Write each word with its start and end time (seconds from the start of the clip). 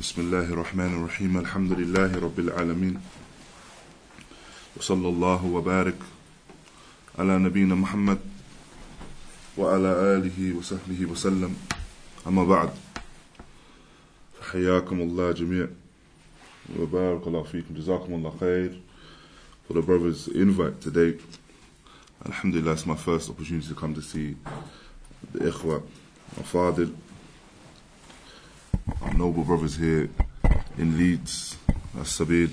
بسم 0.00 0.20
الله 0.20 0.52
الرحمن 0.52 0.94
الرحيم. 0.94 1.36
الحمد 1.36 1.72
لله 1.72 2.20
رب 2.20 2.38
العالمين. 2.38 3.00
وصلى 4.76 5.08
الله 5.08 5.44
وبارك 5.44 5.96
على 7.18 7.38
نبينا 7.38 7.74
محمد 7.74 8.18
وعلى 9.56 9.88
آله 10.16 10.56
وصحبه 10.58 11.06
وسلم. 11.06 11.56
أما 12.26 12.44
بعد 12.44 12.70
فحياكم 14.40 15.00
الله 15.00 15.32
جميع 15.32 15.66
وبارك 16.78 17.26
الله 17.26 17.42
فيكم. 17.42 17.74
جزاكم 17.74 18.14
الله 18.14 18.36
خير 18.40 18.80
for 19.66 19.72
the 19.72 19.82
brothers 19.82 20.28
invite 20.28 20.80
today. 20.82 21.18
Alhamdulillah 22.26 22.72
it's 22.72 22.84
my 22.84 22.96
first 22.96 23.30
opportunity 23.30 23.66
to 23.68 23.74
come 23.74 23.94
to 23.94 24.02
see 24.02 24.36
the 25.32 25.38
ikhwa 25.50 25.82
my 26.36 26.42
father. 26.42 26.88
Our 29.02 29.14
noble 29.14 29.44
brothers 29.44 29.76
here 29.76 30.08
in 30.78 30.98
Leeds, 30.98 31.56
As-Sabid. 31.98 32.50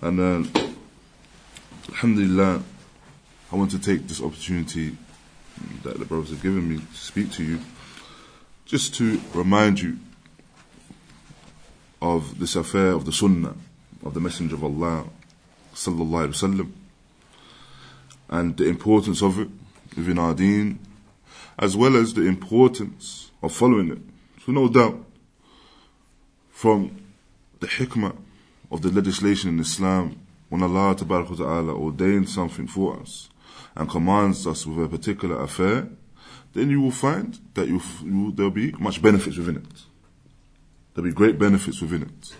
And 0.00 0.20
uh, 0.20 0.60
Alhamdulillah, 1.88 2.62
I 3.52 3.56
want 3.56 3.70
to 3.72 3.78
take 3.78 4.06
this 4.06 4.22
opportunity 4.22 4.96
that 5.82 5.98
the 5.98 6.04
brothers 6.04 6.30
have 6.30 6.42
given 6.42 6.68
me 6.68 6.76
to 6.78 6.96
speak 6.96 7.32
to 7.32 7.44
you, 7.44 7.58
just 8.64 8.94
to 8.96 9.20
remind 9.34 9.80
you 9.80 9.98
of 12.00 12.38
this 12.38 12.54
affair 12.54 12.92
of 12.92 13.04
the 13.04 13.12
Sunnah 13.12 13.54
of 14.04 14.14
the 14.14 14.20
Messenger 14.20 14.54
of 14.54 14.64
Allah, 14.64 15.04
sallallahu 15.74 16.28
alaihi 16.28 16.28
wasallam, 16.28 16.70
and 18.28 18.56
the 18.56 18.68
importance 18.68 19.22
of 19.22 19.40
it 19.40 19.48
within 19.96 20.18
our 20.18 20.34
Deen, 20.34 20.78
as 21.58 21.76
well 21.76 21.96
as 21.96 22.14
the 22.14 22.22
importance 22.22 23.30
of 23.42 23.52
following 23.52 23.90
it. 23.90 23.98
So 24.44 24.52
no 24.52 24.68
doubt, 24.68 25.04
from 26.58 26.90
the 27.60 27.68
hikmah 27.68 28.16
of 28.68 28.82
the 28.82 28.90
legislation 28.90 29.48
in 29.48 29.60
Islam, 29.60 30.18
when 30.48 30.60
Allah 30.60 30.96
Ta'ala 30.96 31.72
ordains 31.72 32.34
something 32.34 32.66
for 32.66 32.98
us 32.98 33.28
and 33.76 33.88
commands 33.88 34.44
us 34.44 34.66
with 34.66 34.84
a 34.84 34.88
particular 34.88 35.40
affair, 35.40 35.88
then 36.54 36.68
you 36.68 36.80
will 36.80 36.90
find 36.90 37.38
that 37.54 37.68
you, 37.68 37.80
you, 38.04 38.32
there'll 38.32 38.50
be 38.50 38.72
much 38.72 39.00
benefits 39.00 39.36
within 39.36 39.58
it. 39.58 39.84
There'll 40.92 41.08
be 41.08 41.14
great 41.14 41.38
benefits 41.38 41.80
within 41.80 42.02
it. 42.02 42.34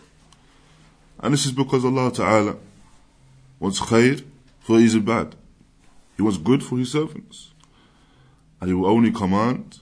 And 1.20 1.32
this 1.32 1.46
is 1.46 1.52
because 1.52 1.84
Allah 1.84 2.10
Ta'ala 2.10 2.56
wants 3.60 3.78
khair 3.78 4.24
for 4.58 4.80
his 4.80 4.96
bad. 4.96 5.36
He 6.16 6.22
wants 6.22 6.38
good 6.38 6.64
for 6.64 6.76
his 6.76 6.90
servants. 6.90 7.52
And 8.60 8.68
he 8.68 8.74
will 8.74 8.90
only 8.90 9.12
command 9.12 9.78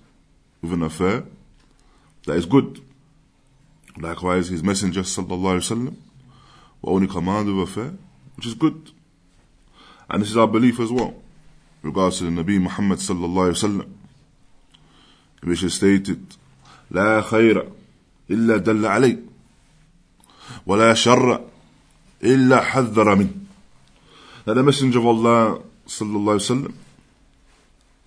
with 0.61 0.75
an 0.75 0.83
affair 0.83 1.25
that 2.27 2.35
is 2.35 2.45
good. 2.45 2.83
Likewise, 3.98 4.50
his 4.50 4.64
messenger 4.64 5.02
sallallahu 5.02 5.60
alaihi 5.60 5.88
wasallam 5.88 5.96
will 6.82 6.96
only 6.96 7.08
command 7.08 7.48
with 7.48 7.70
affair 7.70 7.94
which 8.36 8.46
is 8.48 8.54
good. 8.54 8.92
And 10.10 10.22
this 10.22 10.32
is 10.32 10.38
our 10.38 10.48
belief 10.48 10.80
as 10.80 10.92
well, 10.92 11.10
in 11.84 11.90
regards 11.90 12.18
to 12.20 12.24
the 12.24 12.32
Nabi 12.32 12.60
Muhammad 12.60 13.00
sallallahu 13.00 13.52
alaihi 13.52 13.82
wasallam, 13.82 13.90
which 15.44 15.64
is 15.64 15.74
stated, 15.76 16.36
لا 16.92 17.22
خير 17.22 17.72
إلا 18.30 18.58
دل 18.58 18.86
عليه 18.86 19.24
ولا 20.66 20.94
شر 20.94 21.46
إلا 22.22 22.62
حذر 22.62 23.16
منه. 23.16 23.34
That 24.46 24.56
the 24.56 24.64
messenger 24.64 25.00
of 25.00 25.06
Allah 25.06 25.62
sallallahu 25.86 26.40
alaihi 26.40 26.66
wasallam, 26.66 26.74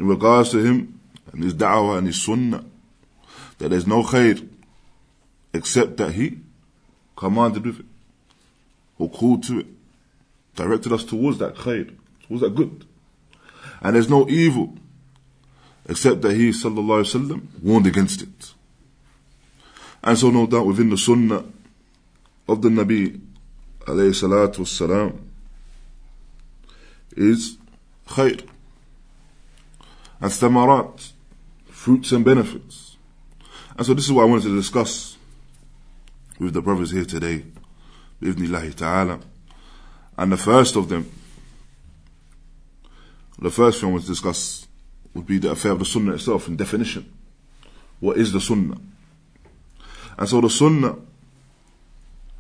in 0.01 0.09
regards 0.09 0.51
to 0.51 0.59
him 0.59 0.99
and 1.33 1.45
his 1.45 1.55
da'wah 1.55 1.99
and 1.99 2.07
his 2.07 2.21
sunnah, 2.21 2.65
that 3.59 3.69
there's 3.69 3.87
no 3.87 4.03
khair 4.03 4.47
except 5.54 5.98
that 5.98 6.14
he 6.14 6.40
commanded 7.16 7.66
with 7.66 7.80
it, 7.80 7.86
or 8.98 9.10
called 9.10 9.44
to 9.44 9.60
it, 9.60 9.68
directed 10.56 10.92
us 10.92 11.04
towards 11.04 11.38
that 11.40 11.56
khair, 11.56 11.96
towards 12.28 12.42
that 12.42 12.56
good. 12.56 12.86
And 13.82 13.96
there's 13.96 14.10
no 14.10 14.28
evil 14.30 14.76
except 15.88 16.22
that 16.22 16.36
he, 16.36 16.50
sallallahu 16.50 17.04
alaihi 17.04 17.28
wasallam, 17.28 17.42
warned 17.64 17.88
against 17.88 18.22
it. 18.22 18.54
And 20.04 20.18
so 20.18 20.30
no 20.30 20.46
doubt 20.48 20.66
within 20.66 20.90
the 20.90 20.98
sunnah 20.98 21.44
of 22.48 22.62
the 22.62 22.70
Nabi, 22.70 23.20
alayhi 23.82 24.14
salatu 24.14 24.60
wassalam, 24.60 25.20
is 27.16 27.58
khair. 28.08 28.48
And 30.22 30.32
thamarat, 30.32 31.12
fruits 31.68 32.12
and 32.12 32.24
benefits. 32.24 32.98
And 33.78 33.86
so 33.86 33.94
this 33.94 34.06
is 34.06 34.12
what 34.12 34.24
I 34.24 34.26
wanted 34.26 34.44
to 34.44 34.56
discuss 34.56 35.09
with 36.40 36.54
the 36.54 36.62
brothers 36.62 36.92
here 36.92 37.06
today, 37.06 37.44
bi'idhnillahi 38.22 38.74
ta'ala. 38.74 39.20
And 40.18 40.32
the 40.32 40.38
first 40.38 40.76
of 40.76 40.90
them, 40.90 41.12
the 43.38 43.52
first 43.52 43.80
thing 43.80 43.90
I 43.90 43.92
want 43.92 44.04
to 44.04 44.10
discuss 44.10 44.68
would 45.14 45.26
be 45.26 45.38
the 45.38 45.52
affair 45.52 45.74
of 45.74 45.80
the 45.80 45.86
sunnah 45.86 46.14
itself 46.14 46.48
in 46.48 46.56
definition. 46.56 47.12
What 48.00 48.18
is 48.18 48.32
the 48.32 48.42
sunnah? 48.42 48.78
And 50.18 50.28
so 50.28 50.42
the 50.42 50.50
sunnah 50.50 50.98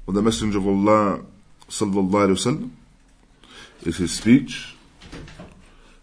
of 0.07 0.13
the 0.13 0.21
Messenger 0.21 0.57
of 0.57 0.67
Allah 0.67 1.21
sallallahu 1.69 2.11
alayhi 2.11 2.31
wasallam 2.31 2.69
is 3.83 3.97
his 3.97 4.13
speech, 4.13 4.75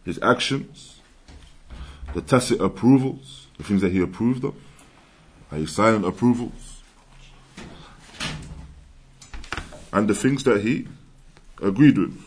his 0.05 0.19
actions, 0.23 1.01
the 2.15 2.23
tacit 2.23 2.61
approvals, 2.61 3.47
the 3.59 3.65
things 3.65 3.83
that 3.83 3.93
he 3.93 4.01
approved 4.01 4.45
of, 4.45 4.55
his 5.51 5.75
silent 5.75 6.07
approvals, 6.07 6.66
and 9.97 10.09
the 10.09 10.15
things 10.15 10.45
that 10.45 10.61
he 10.61 10.87
agreed 11.63 11.97
with. 11.97 12.26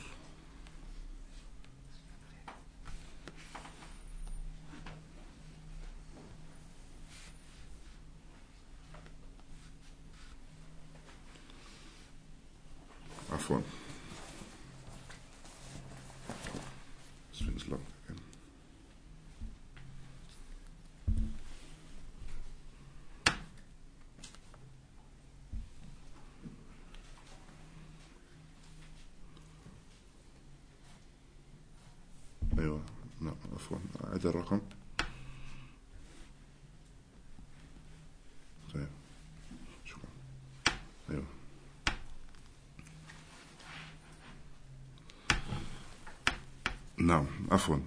Now, 47.09 47.25
afwan. 47.47 47.81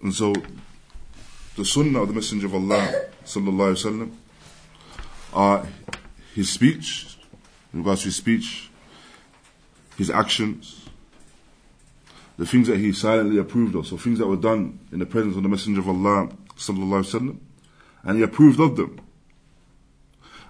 And 0.00 0.14
so, 0.14 0.32
the 1.56 1.64
sunnah 1.64 2.02
of 2.02 2.06
the 2.06 2.14
Messenger 2.14 2.46
of 2.46 2.54
Allah 2.54 3.06
sallallahu 3.24 3.74
alaihi 3.74 3.82
wasallam 3.82 4.10
are 5.32 5.58
uh, 5.58 5.66
his 6.36 6.50
speech, 6.50 7.18
in 7.72 7.80
regards 7.80 8.02
to 8.02 8.04
his 8.04 8.16
speech, 8.16 8.70
his 9.98 10.08
actions, 10.08 10.88
the 12.38 12.46
things 12.46 12.68
that 12.68 12.78
he 12.78 12.92
silently 12.92 13.38
approved 13.38 13.74
of, 13.74 13.88
so 13.88 13.96
things 13.96 14.20
that 14.20 14.28
were 14.28 14.36
done 14.36 14.78
in 14.92 15.00
the 15.00 15.06
presence 15.06 15.36
of 15.36 15.42
the 15.42 15.48
Messenger 15.48 15.80
of 15.80 15.88
Allah 15.88 16.28
sallallahu 16.56 17.02
alaihi 17.02 17.10
wasallam, 17.10 17.38
and 18.04 18.18
he 18.18 18.22
approved 18.22 18.60
of 18.60 18.76
them. 18.76 19.00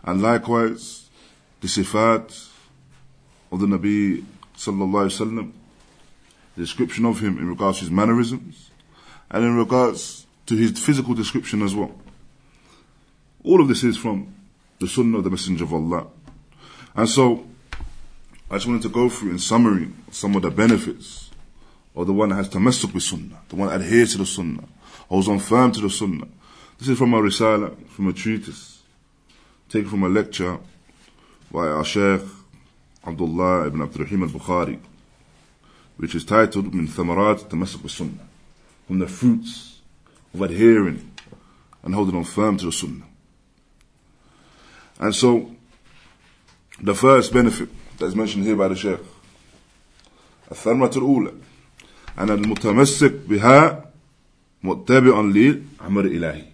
And 0.03 0.21
likewise, 0.21 1.09
the 1.63 1.69
sifat 1.69 2.51
of 3.51 3.61
the 3.61 3.67
Nabi 3.67 4.23
sallallahu 4.59 5.09
alaihi 5.09 5.27
wasallam 5.27 5.53
description 6.57 7.05
of 7.05 7.21
him 7.21 7.39
in 7.39 7.49
regards 7.49 7.79
to 7.79 7.85
his 7.85 7.91
mannerisms, 7.91 8.71
and 9.31 9.45
in 9.45 9.57
regards 9.57 10.27
to 10.47 10.57
his 10.57 10.79
physical 10.79 11.15
description 11.15 11.63
as 11.63 11.75
well. 11.75 11.93
All 13.43 13.61
of 13.61 13.69
this 13.69 13.83
is 13.85 13.97
from 13.97 14.35
the 14.79 14.89
Sunnah 14.89 15.19
of 15.19 15.25
the 15.25 15.31
Messenger 15.31 15.65
of 15.65 15.75
Allah. 15.75 16.07
And 16.95 17.09
so, 17.09 17.47
I 18.51 18.55
just 18.55 18.67
wanted 18.67 18.83
to 18.83 18.89
go 18.89 19.09
through 19.09 19.31
in 19.31 19.39
summary 19.39 19.91
some 20.11 20.37
of 20.37 20.43
the 20.43 20.51
benefits 20.51 21.31
of 21.97 22.07
the 22.07 22.13
one 22.13 22.29
that 22.31 22.37
has 22.37 22.49
tamassuk 22.49 22.93
with 22.93 23.03
sunnah, 23.03 23.39
the 23.49 23.57
one 23.57 23.69
that 23.69 23.81
adheres 23.81 24.13
to 24.13 24.19
the 24.19 24.27
sunnah, 24.27 24.65
holds 25.09 25.29
on 25.29 25.39
firm 25.39 25.73
to 25.73 25.81
the 25.81 25.91
sunnah. 25.91 26.29
This 26.79 26.89
is 26.89 26.99
from 26.99 27.15
a 27.15 27.21
risala, 27.21 27.77
from 27.89 28.09
a 28.09 28.13
treatise, 28.13 28.83
taken 29.69 29.89
from 29.89 30.03
a 30.03 30.09
lecture 30.09 30.59
by 31.51 31.69
our 31.69 31.85
Shaykh 31.85 32.23
Abdullah 33.07 33.67
ibn 33.67 33.81
Abdurrahim 33.81 34.23
al-Bukhari, 34.23 34.79
which 35.97 36.15
is 36.15 36.25
titled 36.25 36.75
Min 36.75 36.89
Thamarat 36.89 37.49
Tamassuk 37.49 37.89
Sunnah, 37.89 38.27
from 38.87 38.99
the 38.99 39.07
fruits 39.07 39.81
of 40.33 40.43
adhering 40.43 41.11
and 41.83 41.95
holding 41.95 42.17
on 42.17 42.25
firm 42.25 42.57
to 42.59 42.67
the 42.67 42.73
Sunnah. 42.73 43.05
And 44.99 45.15
so, 45.15 45.55
the 46.81 46.95
first 46.95 47.33
benefit 47.33 47.69
that 47.99 48.07
is 48.07 48.17
mentioned 48.17 48.45
here 48.45 48.57
by 48.57 48.69
the 48.69 48.77
Shaykh, 48.77 49.01
الثمرة 50.51 50.97
الأولى 50.97 51.33
أن 52.19 52.31
المتمسك 52.31 53.13
بها 53.29 53.91
متبع 54.63 55.21
للأمر 55.21 56.05
الإلهي 56.05 56.45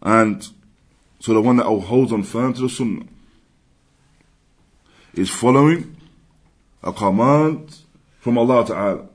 and 0.00 0.48
so 1.20 1.34
the 1.34 1.42
one 1.42 1.56
that 1.56 1.64
holds 1.64 2.12
on 2.12 2.22
firm 2.22 2.54
to 2.54 2.62
the 2.62 2.68
Sunnah 2.68 3.04
is 5.14 5.28
following 5.28 5.96
a 6.82 6.92
command 6.92 7.76
from 8.20 8.38
Allah 8.38 8.66
Ta'ala. 8.66 9.06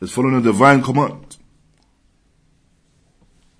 Is 0.00 0.12
following 0.12 0.36
a 0.36 0.40
divine 0.40 0.82
command. 0.82 1.36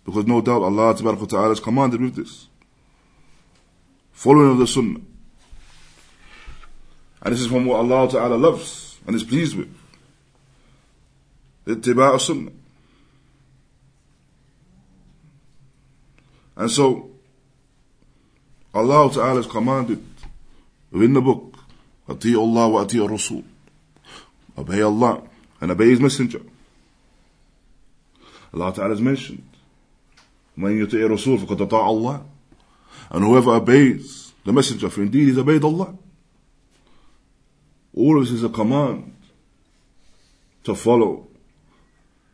Because 0.04 0.26
no 0.26 0.40
doubt 0.40 0.62
Allah 0.62 0.94
Ta'ala 0.94 1.48
has 1.48 1.60
commanded 1.60 2.00
with 2.00 2.16
this. 2.16 2.48
Following 4.12 4.52
of 4.52 4.58
the 4.58 4.66
Sunnah. 4.66 5.00
And 7.22 7.32
this 7.32 7.40
is 7.40 7.46
from 7.46 7.64
what 7.64 7.78
Allah 7.78 8.10
Ta'ala 8.10 8.34
loves 8.34 8.98
and 9.06 9.16
is 9.16 9.22
pleased 9.24 9.56
with. 9.56 9.74
Ittiba' 11.66 12.20
Sunnah. 12.20 12.52
And 16.56 16.70
so, 16.70 17.10
Allah 18.72 19.10
Ta'ala 19.12 19.36
has 19.36 19.46
commanded 19.46 20.04
within 20.90 21.14
the 21.14 21.20
book, 21.20 21.53
Ati 22.08 22.36
Allah 22.36 22.68
wa 22.68 22.82
Ati 22.82 22.98
Rasul. 22.98 23.44
Obey 24.56 24.82
Allah 24.82 25.22
and 25.60 25.70
obey 25.70 25.90
His 25.90 26.00
Messenger. 26.00 26.40
Allah 28.52 28.72
Ta'ala 28.72 28.90
has 28.90 29.00
mentioned, 29.00 29.42
Man 30.56 30.78
yuti 30.78 31.08
Rasul 31.08 31.38
faqad 31.38 31.60
ata 31.62 31.76
Allah. 31.76 32.22
And 33.10 33.24
whoever 33.24 33.50
obeys 33.54 34.32
the 34.44 34.52
Messenger, 34.52 34.88
for 34.90 35.02
indeed 35.02 35.28
he's 35.28 35.38
obeyed 35.38 35.64
Allah. 35.64 35.96
All 37.96 38.18
of 38.18 38.24
this 38.24 38.32
is 38.32 38.44
a 38.44 38.48
command 38.48 39.14
to 40.64 40.74
follow 40.74 41.26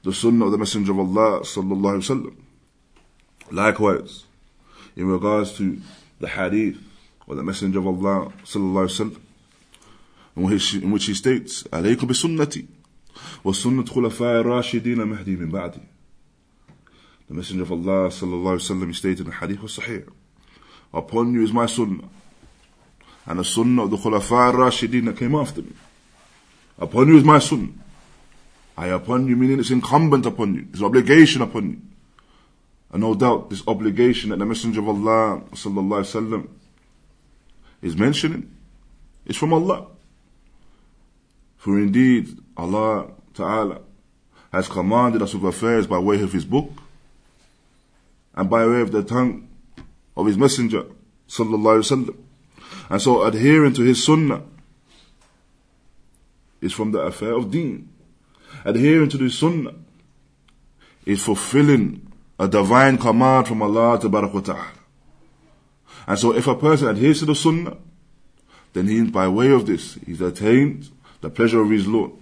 the 0.02 0.12
Sunnah 0.12 0.46
of 0.46 0.52
the 0.52 0.58
Messenger 0.58 0.93
of 0.93 0.99
Allah 0.99 1.40
sallallahu 1.40 2.00
alaihi 2.00 2.25
wasallam. 2.25 2.37
Likewise, 3.50 4.25
in 4.96 5.06
regards 5.06 5.56
to 5.56 5.81
the 6.19 6.28
Hadith 6.28 6.78
or 7.26 7.34
the 7.34 7.43
Messenger 7.43 7.81
of 7.81 7.87
Allah 7.87 8.32
sallallahu 8.44 8.87
alaihi 8.87 9.11
wasallam, 9.11 9.20
in 10.39 10.44
which, 10.44 10.75
in 10.75 10.92
which 10.92 11.06
he 11.06 11.13
states, 11.13 11.63
"عليكم 11.74 12.07
بسنتي 12.07 12.66
وسنة 13.44 13.86
خلفاء 13.86 14.42
الراشدين 14.42 15.01
المهدي 15.01 15.36
من 15.38 15.51
بعدي." 15.51 15.81
The 17.27 17.33
Messenger 17.33 17.63
of 17.63 17.72
Allah 17.72 18.10
sallallahu 18.10 18.60
alaihi 18.60 18.69
wasallam 18.69 18.95
stated 18.95 19.22
in 19.22 19.25
the 19.25 19.31
Hadith 19.31 19.62
was 19.62 19.77
Sahih, 19.77 20.07
"Upon 20.94 21.33
you 21.33 21.44
is 21.44 21.51
my 21.51 21.66
Sunnah, 21.66 22.10
and 23.25 23.39
the 23.39 23.44
Sunnah 23.44 23.83
of 23.83 23.92
the 23.92 23.98
Khulafa 23.98 24.54
al-Rashidin 24.54 25.06
that 25.06 25.18
came 25.18 25.33
after 25.33 25.62
me. 25.62 25.72
Upon 26.77 27.07
you 27.07 27.18
is 27.18 27.24
my 27.24 27.39
Sunnah. 27.39 27.72
I 28.77 28.88
upon 28.88 29.27
you 29.27 29.36
meaning 29.36 29.60
it's 29.60 29.72
incumbent 29.72 30.25
upon 30.25 30.54
you, 30.54 30.68
it's 30.72 30.81
obligation 30.81 31.42
upon 31.42 31.69
you." 31.69 31.81
And 32.92 33.01
no 33.01 33.16
doubt 33.16 33.50
this 33.50 33.63
obligation 33.68 34.30
that 34.30 34.39
the 34.39 34.45
Messenger 34.45 34.81
of 34.81 34.89
Allah 34.89 35.42
sallallahu 35.51 36.04
alaihi 36.04 36.30
wasallam 36.30 36.48
is 37.81 37.98
mentioning 37.98 38.51
is 39.25 39.36
from 39.36 39.54
Allah. 39.54 39.88
For 41.61 41.79
indeed, 41.79 42.39
Allah 42.57 43.09
Ta'ala 43.35 43.83
has 44.51 44.67
commanded 44.67 45.21
us 45.21 45.35
of 45.35 45.45
affairs 45.45 45.87
by 45.87 45.99
way 45.99 46.23
of 46.23 46.33
His 46.33 46.47
book 46.47 46.71
and 48.35 48.49
by 48.49 48.67
way 48.67 48.81
of 48.81 48.93
the 48.93 49.03
tongue 49.03 49.47
of 50.17 50.27
His 50.27 50.39
Messenger 50.39 50.85
Sallallahu 51.29 51.81
Alaihi 51.83 52.05
Wasallam. 52.07 52.17
And 52.89 53.03
so 53.03 53.25
adhering 53.25 53.75
to 53.75 53.83
His 53.83 54.03
Sunnah 54.03 54.43
is 56.62 56.73
from 56.73 56.93
the 56.93 57.01
affair 57.01 57.35
of 57.35 57.51
deen. 57.51 57.91
Adhering 58.65 59.11
to 59.11 59.19
the 59.19 59.29
Sunnah 59.29 59.75
is 61.05 61.23
fulfilling 61.23 62.11
a 62.39 62.49
divine 62.49 62.97
command 62.97 63.47
from 63.49 63.61
Allah 63.61 64.01
Ta'ala. 64.01 64.67
And 66.07 66.19
so 66.19 66.35
if 66.35 66.47
a 66.47 66.55
person 66.55 66.89
adheres 66.89 67.19
to 67.19 67.27
the 67.27 67.35
Sunnah, 67.35 67.77
then 68.73 68.87
he, 68.87 69.03
by 69.03 69.29
way 69.29 69.51
of 69.51 69.67
this, 69.67 69.99
he's 70.07 70.23
attained 70.23 70.89
the 71.22 71.30
pleasure 71.30 71.62
of 71.62 71.69
his 71.69 71.88
Lord. 71.88 72.13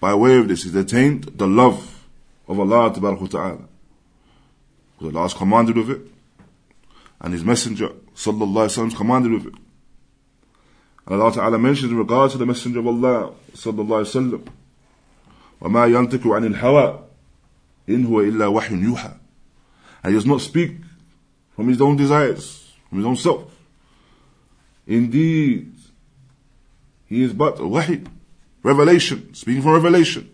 By 0.00 0.14
way 0.14 0.36
of 0.38 0.48
this, 0.48 0.64
he's 0.64 0.74
attained 0.74 1.24
the 1.24 1.46
love 1.46 2.04
of 2.48 2.58
Allah 2.58 2.92
Ta'ala. 2.92 3.58
Because 4.98 5.14
Allah 5.14 5.22
has 5.22 5.34
commanded 5.34 5.78
of 5.78 5.90
it. 5.90 6.00
And 7.20 7.32
His 7.32 7.44
Messenger, 7.44 7.88
Sallallahu 8.14 8.66
Alaihi 8.66 8.90
Wasallam, 8.90 8.96
commanded 8.96 9.32
of 9.34 9.46
it. 9.46 9.54
And 11.06 11.20
Allah 11.20 11.32
Ta'ala 11.32 11.58
mentions 11.58 11.90
in 11.90 11.98
regards 11.98 12.32
to 12.34 12.38
the 12.38 12.46
Messenger 12.46 12.80
of 12.80 12.86
Allah, 12.86 13.32
Sallallahu 13.52 14.04
Alaihi 14.04 14.40
Wasallam, 14.40 14.48
وَمَا 15.60 16.08
يَنْتِكُ 16.08 16.22
عَنِ 16.22 16.54
الْهَوَىٰ 16.54 17.02
إِنْ 17.88 18.06
هُوَ 18.06 18.30
إِلَّا 18.30 18.60
وَحْيٌ 18.60 18.82
يُوحَى 18.82 19.18
And 20.02 20.12
he 20.12 20.18
does 20.18 20.26
not 20.26 20.40
speak 20.40 20.76
from 21.54 21.68
his 21.68 21.80
own 21.80 21.96
desires, 21.96 22.72
from 22.88 22.98
his 22.98 23.06
own 23.06 23.16
self. 23.16 23.56
Indeed, 24.86 25.72
he 27.07 27.23
is 27.23 27.33
but 27.33 27.59
wahi, 27.59 28.03
revelation, 28.63 29.33
speaking 29.33 29.61
from 29.61 29.73
revelation, 29.73 30.29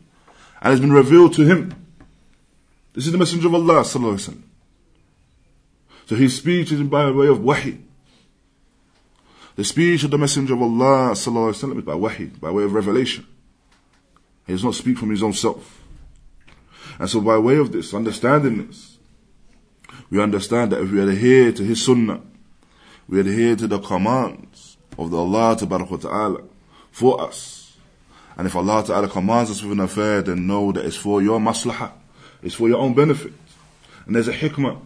and 0.62 0.72
has 0.72 0.80
been 0.80 0.92
revealed 0.92 1.34
to 1.36 1.44
him. 1.44 1.74
This 2.94 3.06
is 3.06 3.12
the 3.12 3.18
Messenger 3.18 3.48
of 3.48 3.56
Allah 3.56 3.82
sallallahu 3.82 4.16
alaihi 4.16 4.30
wasallam. 4.30 4.42
So 6.06 6.16
his 6.16 6.36
speech 6.36 6.72
is 6.72 6.82
by 6.82 7.10
way 7.12 7.28
of 7.28 7.44
wahi. 7.44 7.80
The 9.56 9.64
speech 9.64 10.04
of 10.04 10.12
the 10.12 10.18
Messenger 10.18 10.56
of 10.56 10.62
Allah 10.64 11.12
sallallahu 11.12 11.54
alaihi 11.54 11.74
wasallam 11.74 11.78
is 11.78 11.86
by 11.86 11.96
wahi, 11.96 12.26
by 12.26 12.52
way 12.52 12.64
of 12.64 12.74
revelation. 12.74 13.26
He 14.48 14.54
does 14.54 14.64
not 14.64 14.76
speak 14.76 14.98
from 14.98 15.12
his 15.12 15.24
own 15.24 15.34
self. 15.34 15.82
And 17.00 17.10
so 17.10 17.22
by 17.22 17.38
way 17.38 17.58
of 17.58 17.72
this, 17.72 17.94
understanding 17.94 18.68
this, 18.68 18.98
we 20.10 20.22
understand 20.22 20.72
that 20.72 20.82
if 20.82 20.92
we 20.92 21.02
adhere 21.02 21.52
to 21.52 21.64
his 21.64 21.84
sunnah, 21.84 22.22
we 23.08 23.20
adhere 23.20 23.56
to 23.56 23.68
the 23.68 23.80
commands 23.80 24.78
of 24.98 25.12
the 25.12 25.18
Allah 25.18 25.56
Ta'ala 25.58 26.44
for 26.94 27.20
us. 27.20 27.76
And 28.38 28.48
if 28.48 28.56
Allah 28.56 28.84
Ta'ala 28.86 29.10
commands 29.10 29.52
us 29.52 29.62
with 29.62 29.74
an 29.74 29.80
affair, 29.80 30.22
then 30.22 30.48
know 30.48 30.72
that 30.72 30.86
it's 30.86 30.96
for 30.96 31.22
your 31.22 31.40
maslahah. 31.40 31.92
It's 32.42 32.56
for 32.56 32.70
your 32.70 32.78
own 32.78 32.94
benefit. 32.94 33.34
And 34.06 34.16
there's 34.16 34.28
a 34.28 34.34
hikmah. 34.34 34.80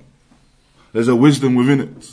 There's 0.93 1.07
a 1.09 1.15
wisdom 1.15 1.55
within 1.55 1.81
it. 1.81 2.11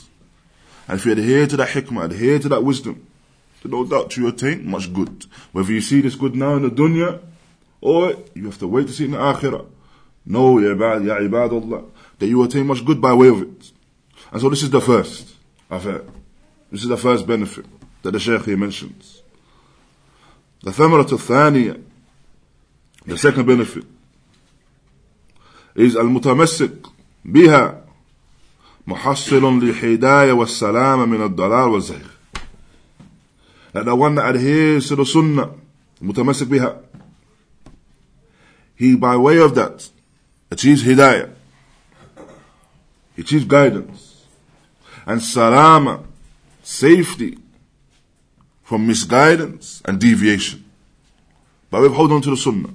And 0.88 0.98
if 0.98 1.06
you 1.06 1.12
adhere 1.12 1.46
to 1.46 1.56
that 1.56 1.68
hikmah, 1.68 2.04
adhere 2.06 2.38
to 2.40 2.48
that 2.50 2.62
wisdom, 2.62 3.06
then 3.62 3.72
no 3.72 3.84
doubt 3.84 4.16
you 4.16 4.26
attain 4.26 4.68
much 4.68 4.92
good. 4.92 5.26
Whether 5.52 5.72
you 5.72 5.80
see 5.80 6.00
this 6.00 6.16
good 6.16 6.34
now 6.34 6.56
in 6.56 6.62
the 6.62 6.70
dunya, 6.70 7.20
or 7.80 8.16
you 8.34 8.46
have 8.46 8.58
to 8.58 8.68
wait 8.68 8.88
to 8.88 8.92
see 8.92 9.04
it 9.04 9.06
in 9.06 9.12
the 9.12 9.18
akhirah. 9.18 9.66
Know, 10.26 10.58
ya 10.58 10.74
ibad, 10.74 11.06
ya 11.06 11.18
ibad 11.18 11.52
Allah, 11.52 11.84
that 12.18 12.26
you 12.26 12.42
attain 12.42 12.66
much 12.66 12.84
good 12.84 13.00
by 13.00 13.12
way 13.12 13.28
of 13.28 13.42
it. 13.42 13.72
And 14.32 14.40
so 14.40 14.48
this 14.48 14.62
is 14.62 14.70
the 14.70 14.80
first 14.80 15.34
affair. 15.70 16.02
This 16.70 16.82
is 16.82 16.88
the 16.88 16.96
first 16.96 17.26
benefit 17.26 17.66
that 18.02 18.10
the 18.10 18.18
Shaykh 18.18 18.44
here 18.44 18.56
mentions. 18.56 19.22
The 20.64 20.70
ثمرة 20.70 21.12
الثانية, 21.12 21.78
the 23.04 23.18
second 23.18 23.44
benefit, 23.46 23.84
is 25.74 25.94
المتمسك 25.94 26.86
بها 27.24 27.84
محصل 28.86 29.60
للهداية 29.60 30.32
والسلامة 30.32 31.04
من 31.04 31.22
الضلال 31.22 31.68
والزيغ. 31.68 32.06
That 33.74 33.84
the 33.84 33.94
one 33.94 34.14
that 34.14 34.34
adheres 34.34 34.88
to 34.88 34.96
the 34.96 35.04
sunnah, 35.04 35.50
متمسك 36.00 36.46
بها, 36.46 36.80
he 38.74 38.96
by 38.96 39.18
way 39.18 39.36
of 39.36 39.54
that 39.54 39.90
achieves 40.50 40.82
hidayah, 40.82 41.30
he 43.16 43.20
achieves 43.20 43.44
guidance, 43.44 44.24
and 45.04 45.22
salama, 45.22 46.04
safety 46.62 47.36
from 48.63 48.87
misguidance 48.87 49.81
and 49.85 49.99
deviation. 49.99 50.63
By 51.69 51.79
way 51.79 51.87
of 51.87 51.93
holding 51.93 52.15
on 52.15 52.21
to 52.23 52.29
the 52.29 52.37
sunnah. 52.37 52.73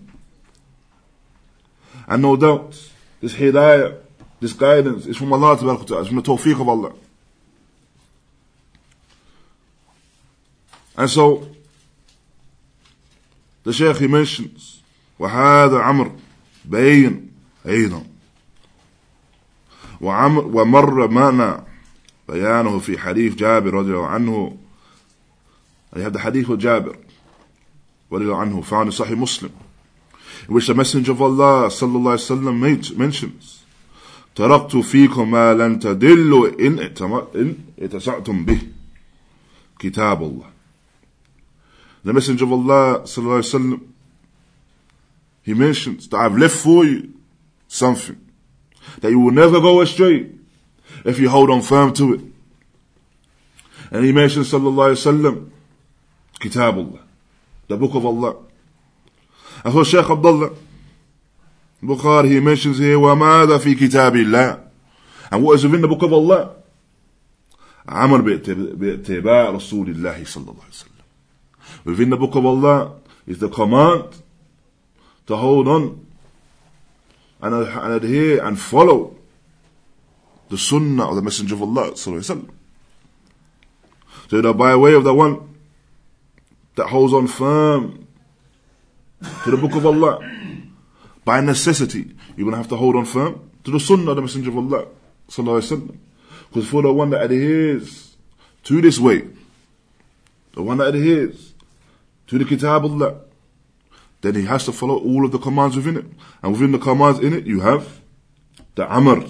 And 2.07 2.23
no 2.23 2.37
doubt, 2.37 2.79
this 3.21 3.35
hidayah, 3.35 3.99
this 4.41 4.53
guidance 4.53 5.07
is 5.07 5.17
from 5.17 5.33
Allah, 5.33 5.53
it's 5.53 5.63
from 5.63 6.17
the 6.17 6.23
tawfiq 6.23 6.61
of 6.61 6.69
Allah. 6.69 6.93
And 10.97 11.11
so, 11.11 11.49
the 13.65 13.73
Shaykh 13.73 13.97
he 13.97 14.07
mentions, 14.07 14.83
وهذا 15.19 15.79
عمر 15.79 16.13
بين 16.65 17.31
أيضا 17.67 18.07
وعمر 20.01 20.47
ومر 20.47 21.09
معنا 21.09 21.65
بيانه 22.29 22.79
في 22.79 22.99
حديث 22.99 23.35
جابر 23.35 23.75
رضي 23.75 23.91
الله 23.91 24.07
عنه 24.07 24.57
I 25.93 26.01
have 26.01 26.13
the 26.13 26.19
hadith 26.21 26.49
of 26.49 26.59
Jabir 26.59 26.97
رضي 28.11 28.25
الله 28.25 28.37
عنه 28.37 28.65
found 28.65 28.93
in 28.93 28.93
Sahih 28.93 29.17
Muslim 29.17 29.53
in 30.49 30.55
which 30.55 30.67
the 30.67 30.75
Messenger 30.75 31.13
of 31.13 31.23
Allah 31.23 31.69
sallallahu 31.69 32.17
alaihi 32.17 32.59
wasallam 32.59 32.97
mentions 32.97 33.61
تركت 34.35 34.77
فيكم 34.77 35.31
ما 35.31 35.55
لن 35.55 35.79
تدلوا 35.79 36.49
إن, 36.61 36.79
إن 37.35 37.57
اتسعتم 37.79 38.45
به 38.45 38.61
كتاب 39.79 40.23
الله 40.23 40.47
The 42.05 42.13
Messenger 42.13 42.45
of 42.45 42.53
Allah 42.53 43.01
sallallahu 43.03 43.41
alaihi 43.41 43.55
wasallam 43.55 43.81
he 45.45 45.55
mentions 45.55 46.09
that 46.09 46.17
I've 46.17 46.37
left 46.37 46.57
for 46.57 46.85
you 46.85 47.15
something 47.69 48.19
that 49.01 49.11
you 49.11 49.21
will 49.21 49.33
never 49.33 49.61
go 49.61 49.81
astray 49.81 50.31
if 51.05 51.19
you 51.19 51.29
hold 51.29 51.51
on 51.51 51.61
firm 51.61 51.93
to 51.95 52.15
it. 52.15 52.21
And 53.91 54.05
he 54.05 54.13
mentions 54.13 54.51
sallallahu 54.51 54.95
alaihi 54.95 55.21
wasallam 55.23 55.51
Kitab 56.40 56.78
Allah, 56.78 57.02
the 57.68 57.78
book 57.78 57.96
of 57.96 58.06
Allah. 58.06 58.36
And 59.64 59.74
for 59.74 59.84
Shaykh 59.84 60.10
Abdullah 60.10 60.52
Bukhari, 61.84 62.30
he 62.30 62.40
mentions 62.40 62.78
here, 62.78 62.98
وَمَاذَا 62.98 63.58
فِي 63.60 63.76
كِتَابِ 63.76 64.12
اللَّهِ 64.26 64.62
And 65.32 65.44
what 65.44 65.56
is 65.56 65.64
within 65.64 65.82
the 65.82 65.88
book 65.88 66.02
of 66.04 66.14
Allah? 66.14 66.56
عمل 67.88 68.22
باتباع 68.22 69.50
رسول 69.50 69.90
الله 69.90 70.24
صلى 70.24 70.52
الله 70.52 70.64
عليه 70.64 70.86
وسلم. 70.86 71.86
Within 71.86 72.10
the 72.10 72.18
book 72.18 72.36
of 72.36 72.46
Allah 72.46 72.96
is 73.26 73.40
the 73.40 73.50
command 73.50 74.22
to 75.26 75.36
hold 75.36 75.68
on 75.68 76.06
and, 77.42 77.54
and 77.56 77.94
adhere 77.94 78.46
and 78.46 78.60
follow 78.60 79.16
the 80.50 80.58
sunnah 80.58 81.10
of 81.10 81.16
the 81.16 81.22
Messenger 81.22 81.56
of 81.56 81.62
Allah 81.64 81.92
صلى 81.92 82.08
الله 82.08 82.20
عليه 82.20 82.46
وسلم. 82.46 82.50
So 84.30 84.42
that 84.42 84.54
by 84.54 84.76
way 84.76 84.94
of 84.94 85.04
the 85.04 85.14
one 85.14 85.49
that 86.80 86.88
holds 86.88 87.14
on 87.14 87.28
firm 87.28 88.08
to 89.44 89.52
the 89.52 89.58
book 89.58 89.76
of 89.76 89.86
Allah, 89.86 90.18
by 91.26 91.42
necessity, 91.42 92.16
you're 92.38 92.46
going 92.46 92.52
to 92.52 92.58
have 92.58 92.70
to 92.70 92.78
hold 92.78 92.96
on 92.96 93.04
firm 93.04 93.52
to 93.66 93.72
the 93.72 93.82
sunnah 93.82 94.12
of 94.12 94.16
the 94.16 94.22
Messenger 94.22 94.50
of 94.50 94.58
Allah. 94.58 94.86
Because 95.28 96.70
for 96.70 96.82
the 96.82 96.94
one 96.94 97.10
that 97.10 97.24
adheres 97.24 98.16
to 98.64 98.80
this 98.82 98.98
way, 98.98 99.28
the 100.54 100.64
one 100.64 100.78
that 100.78 100.96
adheres 100.96 101.54
to 102.28 102.38
the 102.38 102.46
Kitab 102.46 102.86
Allah, 102.86 103.24
then 104.22 104.36
he 104.36 104.46
has 104.46 104.64
to 104.64 104.72
follow 104.72 105.00
all 105.00 105.26
of 105.26 105.34
the 105.34 105.38
commands 105.38 105.76
within 105.76 105.98
it. 105.98 106.06
And 106.42 106.54
within 106.54 106.72
the 106.72 106.80
commands 106.80 107.20
in 107.20 107.34
it, 107.34 107.46
you 107.46 107.60
have 107.60 108.00
the 108.76 108.90
Amr, 108.90 109.26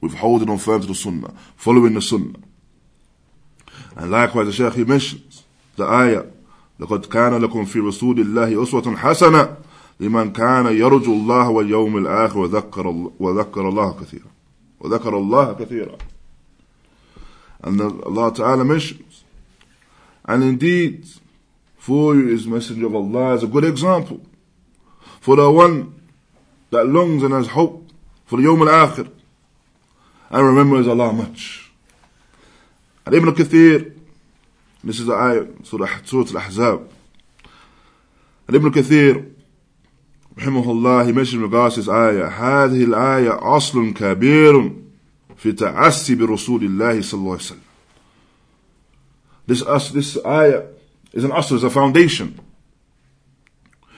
with 0.00 0.14
holding 0.14 0.48
on 0.48 0.56
firm 0.56 0.80
to 0.80 0.86
the 0.86 0.94
Sunnah, 0.94 1.34
following 1.56 1.92
the 1.92 2.00
Sunnah. 2.00 2.38
And 3.96 4.10
likewise, 4.10 4.46
the 4.46 4.52
Shaykh 4.52 4.72
he 4.72 4.84
mentions 4.84 5.44
the 5.76 5.84
ayah, 5.84 6.24
لقد 6.80 7.06
كان 7.06 7.34
لكم 7.34 7.64
في 7.64 7.78
رسول 7.78 8.20
الله 8.20 8.62
أسوة 8.62 8.96
حسنة 8.96 9.56
لمن 10.00 10.32
كان 10.32 10.66
يرجو 10.66 11.12
الله 11.12 11.48
واليوم 11.48 11.96
الآخر 11.98 12.38
وذكر, 12.38 13.10
وذكر 13.18 13.68
الله 13.68 13.92
كثيرا 14.00 14.30
وذكر 14.80 15.18
الله 15.18 15.52
كثيرا 15.52 15.96
and 17.66 17.80
Allah 17.80 18.34
Ta'ala 18.34 18.62
mentions 18.64 19.24
and 20.26 20.44
indeed 20.44 21.06
for 21.78 22.14
you 22.14 22.28
is 22.28 22.46
messenger 22.46 22.86
of 22.86 22.94
Allah 22.94 23.34
as 23.34 23.42
a 23.42 23.46
good 23.46 23.64
example 23.64 24.20
for 25.20 25.36
the 25.36 25.50
one 25.50 25.94
that 26.70 26.86
longs 26.86 27.22
and 27.22 27.32
has 27.32 27.46
hope 27.48 27.88
for 28.26 28.36
the 28.36 28.42
Yawm 28.46 28.68
al-Akhir 28.68 29.08
and 30.30 30.46
remembers 30.46 30.86
Allah 30.86 31.12
much 31.12 31.70
and 33.06 33.14
Ibn 33.14 33.34
Kathir 33.34 33.93
this 34.83 34.99
is 34.99 35.05
the 35.05 35.13
ayah 35.13 35.45
Surah, 35.63 35.89
Surah 36.05 36.25
Al-Ahzab 36.29 36.89
and 38.47 38.55
Ibn 38.55 38.71
Kathir 38.71 39.25
رحمه 40.37 40.71
الله 40.71 41.09
يمشي 41.09 41.37
regards 41.37 41.75
this 41.75 41.89
آية 41.89 42.27
هذه 42.27 42.83
الآية 42.83 43.57
أصل 43.57 43.93
كبير 43.93 44.71
في 45.37 45.51
تعسي 45.51 46.15
برسول 46.15 46.63
الله 46.63 47.01
صلى 47.01 47.19
الله 47.19 47.31
عليه 47.31 47.41
وسلم 47.41 47.69
This, 49.47 49.63
us, 49.63 49.89
this 49.89 50.15
ayah 50.25 50.65
is 51.11 51.23
an 51.23 51.31
asl, 51.31 51.55
is 51.55 51.63
a 51.63 51.71
foundation. 51.71 52.39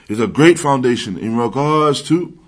It's 0.08 0.18
a 0.18 0.26
great 0.26 0.58
foundation 0.58 1.18
in 1.18 1.36
regards 1.36 2.00
to 2.04 2.38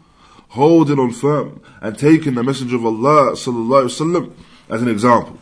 holding 0.49 0.99
on 0.99 1.11
firm 1.11 1.61
and 1.83 1.99
taking 1.99 2.35
the 2.35 2.43
Messenger 2.43 2.77
of 2.77 2.87
Allah 2.87 3.33
sallallahu 3.33 3.85
alaihi 3.85 3.93
wasallam 3.93 4.33
as 4.71 4.81
an 4.81 4.89
example, 4.89 5.39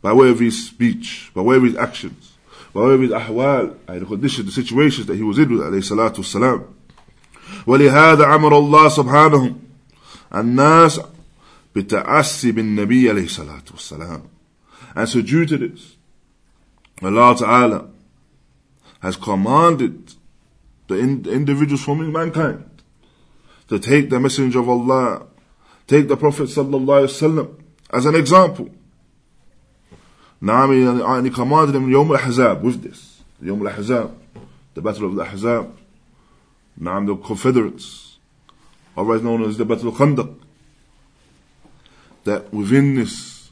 by 0.00 0.12
way 0.12 0.30
of 0.30 0.38
his 0.40 0.66
speech, 0.66 1.30
by 1.34 1.42
way 1.42 1.56
of 1.56 1.62
his 1.62 1.76
actions, 1.76 2.32
by 2.74 2.80
way 2.80 2.94
of 2.94 3.00
his 3.00 3.10
ahwal, 3.10 3.76
the 3.86 4.04
conditions, 4.04 4.46
the 4.46 4.52
situations 4.62 5.06
that 5.06 5.16
he 5.16 5.22
was 5.22 5.38
in 5.38 5.50
with 5.50 5.60
alayhi 5.60 5.82
salatu 5.82 6.18
wasalam. 6.18 6.66
ولهذا 7.66 8.24
أمر 8.34 8.58
الله 8.58 8.88
سبحانه 8.88 9.56
الناس 10.34 11.00
بالتأسي 11.74 12.52
بالنبي 12.52 13.10
عليه 13.10 13.24
الصلاة 13.24 13.64
والسلام 13.70 14.22
and 14.94 15.08
so 15.08 15.22
due 15.22 15.46
to 15.46 15.56
this 15.58 15.96
Allah 17.02 17.36
Ta'ala 17.36 17.88
has 19.00 19.16
commanded 19.16 20.14
the 20.86 20.98
individuals 20.98 21.82
from 21.82 22.12
mankind 22.12 22.68
to 23.68 23.78
take 23.78 24.10
the 24.10 24.20
messenger 24.20 24.60
of 24.60 24.68
Allah 24.68 25.26
take 25.86 26.08
the 26.08 26.16
Prophet 26.16 26.48
sallallahu 26.48 27.06
alaihi 27.06 27.20
wasallam 27.20 27.62
as 27.90 28.06
an 28.06 28.14
example 28.14 28.70
نعم 30.42 31.24
he 31.24 31.30
commanded 31.30 31.72
them 31.72 31.88
يوم 31.88 32.16
الأحزاب 32.16 32.62
with 32.62 32.82
this 32.82 33.22
يوم 33.42 33.62
الأحزاب 33.62 34.10
the 34.74 34.80
battle 34.80 35.06
of 35.06 35.14
the 35.14 35.24
Ahzab 35.24 35.70
نعم 36.80 37.06
the 37.06 37.16
Confederates, 37.16 38.18
otherwise 38.96 39.22
known 39.22 39.42
as 39.44 39.58
the 39.58 39.64
Battle 39.64 39.88
of 39.88 39.94
Khandaq, 39.94 40.34
that 42.24 42.52
within 42.52 42.94
this, 42.94 43.50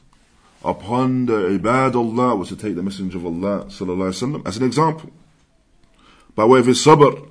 upon 0.63 1.25
the 1.27 1.59
ibad 1.59 1.95
Allah 1.95 2.35
was 2.35 2.49
to 2.49 2.55
take 2.55 2.75
the 2.75 2.83
Messenger 2.83 3.17
of 3.17 3.25
Allah 3.25 3.65
sallallahu 3.65 4.11
alaihi 4.11 4.39
wasallam 4.39 4.47
as 4.47 4.57
an 4.57 4.63
example, 4.63 5.11
by 6.35 6.45
way 6.45 6.59
of 6.59 6.65
his 6.65 6.83
sabr, 6.83 7.27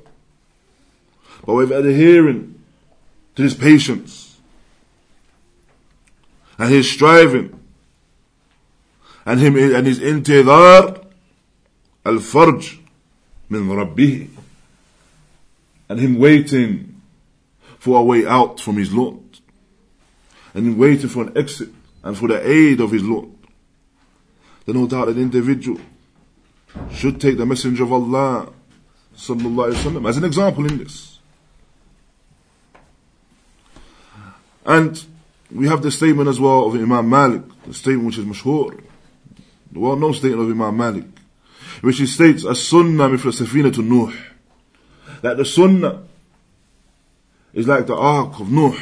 by 1.44 1.52
way 1.52 1.64
of 1.64 1.70
adhering 1.70 2.54
to 3.36 3.42
his 3.42 3.54
patience, 3.54 4.38
and 6.58 6.70
his 6.70 6.90
striving, 6.90 7.58
and 9.25 9.39
him 9.39 9.55
and 9.57 9.87
his 9.87 9.99
intidar 9.99 11.03
al-farj 12.05 12.79
min 13.49 13.67
rabbih 13.67 14.29
and 15.89 15.99
him 15.99 16.17
waiting 16.17 17.01
for 17.79 17.99
a 17.99 18.03
way 18.03 18.25
out 18.25 18.59
from 18.59 18.77
his 18.77 18.91
Lord, 18.91 19.19
and 20.53 20.65
him 20.65 20.77
waiting 20.77 21.09
for 21.09 21.23
an 21.23 21.37
exit 21.37 21.69
and 22.03 22.17
for 22.17 22.27
the 22.27 22.47
aid 22.47 22.79
of 22.81 22.91
his 22.91 23.03
Lord, 23.03 23.29
then 24.65 24.75
no 24.75 24.87
doubt 24.87 25.09
an 25.09 25.19
individual 25.19 25.79
should 26.91 27.21
take 27.21 27.37
the 27.37 27.45
Messenger 27.45 27.83
of 27.83 27.93
Allah 27.93 28.51
sallallahu 29.15 29.71
alaihi 29.71 29.75
wasallam 29.75 30.09
as 30.09 30.17
an 30.17 30.23
example 30.23 30.65
in 30.65 30.77
this. 30.77 31.19
And 34.65 35.03
we 35.51 35.67
have 35.67 35.83
the 35.83 35.91
statement 35.91 36.27
as 36.27 36.39
well 36.39 36.65
of 36.65 36.73
Imam 36.73 37.07
Malik, 37.07 37.43
the 37.65 37.73
statement 37.73 38.07
which 38.07 38.17
is 38.17 38.25
mashhur, 38.25 38.81
the 39.74 39.78
well-known 39.78 40.14
statement 40.14 40.42
of 40.42 40.50
Imam 40.50 40.76
Malik, 40.76 41.04
which 41.80 41.98
he 41.98 42.06
states, 42.06 42.44
"As-sunnah 42.44 43.08
mithla 43.08 43.32
safinatu 43.32 43.84
Nuh." 43.84 44.12
that 45.22 45.36
the 45.36 45.44
sunnah 45.44 46.02
is 47.52 47.66
like 47.66 47.86
the 47.86 47.96
ark 47.96 48.40
of 48.40 48.50
Nuh. 48.50 48.76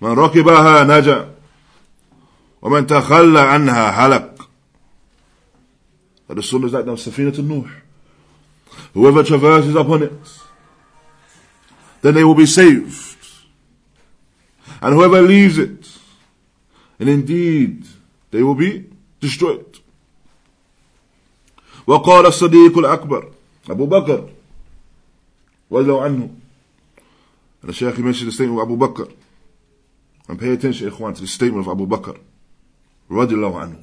من 0.00 0.14
ركبها 0.14 0.84
نجا 0.84 1.34
ومن 2.62 2.86
تخلى 2.86 3.40
عنها 3.40 3.90
هلك 3.90 4.36
that 6.28 6.34
the 6.34 6.42
sunnah 6.42 6.66
is 6.66 6.72
like 6.72 6.84
the 6.84 6.92
safina 6.92 7.34
to 7.34 7.42
Nuh. 7.42 7.68
Whoever 8.92 9.22
traverses 9.22 9.74
upon 9.74 10.02
it, 10.02 10.12
then 12.02 12.14
they 12.14 12.24
will 12.24 12.34
be 12.34 12.46
saved. 12.46 13.16
And 14.82 14.94
whoever 14.94 15.22
leaves 15.22 15.58
it, 15.58 15.88
and 16.98 17.08
indeed 17.08 17.86
they 18.30 18.42
will 18.42 18.54
be 18.54 18.89
destroyed. 19.21 19.81
وقال 21.87 22.25
الصديق 22.25 22.77
الأكبر 22.77 23.31
أبو 23.69 23.85
بكر 23.85 24.29
رضي 25.71 25.91
عنه 25.91 26.29
the 27.63 27.73
Shaykh 27.73 27.97
mentioned 27.99 28.27
the 28.27 28.31
statement 28.31 28.59
of 28.59 28.69
Abu 28.69 28.77
Bakr 28.77 29.11
and 30.27 30.39
pay 30.39 30.53
attention 30.53 30.89
ikhwan 30.89 31.15
to 31.15 31.21
the 31.21 31.27
statement 31.27 31.67
of 31.67 31.71
Abu 31.71 31.87
Bakr 31.87 32.17
رضي 33.11 33.35
الله 33.35 33.59
عنه 33.59 33.75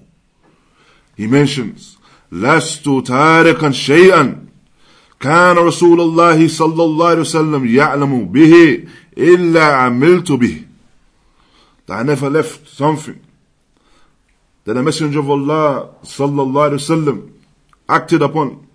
he 1.16 1.26
mentions 1.26 1.96
لست 2.32 2.88
تاركا 3.06 3.70
شيئا 3.70 4.46
كان 5.20 5.56
رسول 5.56 6.00
الله 6.00 6.48
صلى 6.48 6.84
الله 6.84 7.08
عليه 7.08 7.20
وسلم 7.20 7.66
يعلم 7.66 8.24
به 8.24 8.84
إلا 9.18 9.64
عملت 9.64 10.32
به 10.32 10.64
I 11.90 12.02
never 12.02 12.30
left 12.30 12.68
something 12.68 13.27
that 14.67 14.73
the 14.73 14.83
messenger 14.83 15.19
of 15.19 15.29
Allah 15.29 15.89
صلى 16.03 16.41
الله 16.41 16.69
عليه 16.69 16.73
وسلم 16.73 17.29
acted 17.89 18.21
upon 18.21 18.67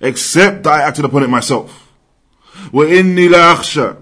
except 0.00 0.66
I 0.66 0.82
acted 0.82 1.04
upon 1.04 1.22
it 1.24 1.30
myself 1.30 1.70
وإني 2.72 3.28
لا 3.28 3.52
أخشى 3.52 3.94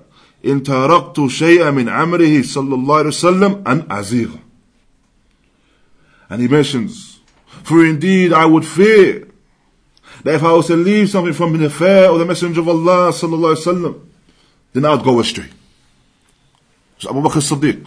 إن 0.46 0.62
تركت 0.62 1.26
شيئا 1.26 1.70
من 1.70 1.88
عمره 1.88 2.42
صلى 2.42 2.74
الله 2.74 2.96
عليه 2.96 3.08
وسلم 3.08 3.62
أن 3.66 3.86
أزيغ 3.90 4.30
And 6.30 6.40
he 6.40 6.48
mentions, 6.48 7.20
for 7.62 7.84
indeed 7.84 8.32
I 8.32 8.46
would 8.46 8.64
fear 8.64 9.28
that 10.24 10.36
if 10.36 10.42
I 10.42 10.52
was 10.52 10.68
to 10.68 10.76
leave 10.76 11.10
something 11.10 11.34
from 11.34 11.58
the 11.58 11.66
affair 11.66 12.08
of 12.08 12.18
the 12.18 12.24
Messenger 12.24 12.60
of 12.60 12.68
Allah 12.68 13.12
sallallahu 13.12 13.54
alaihi 13.54 13.66
wasallam, 13.66 14.00
then 14.72 14.86
I'd 14.86 15.04
go 15.04 15.20
astray. 15.20 15.48
So 16.98 17.10
Abu 17.10 17.20
Bakr 17.20 17.42
Siddiq, 17.42 17.86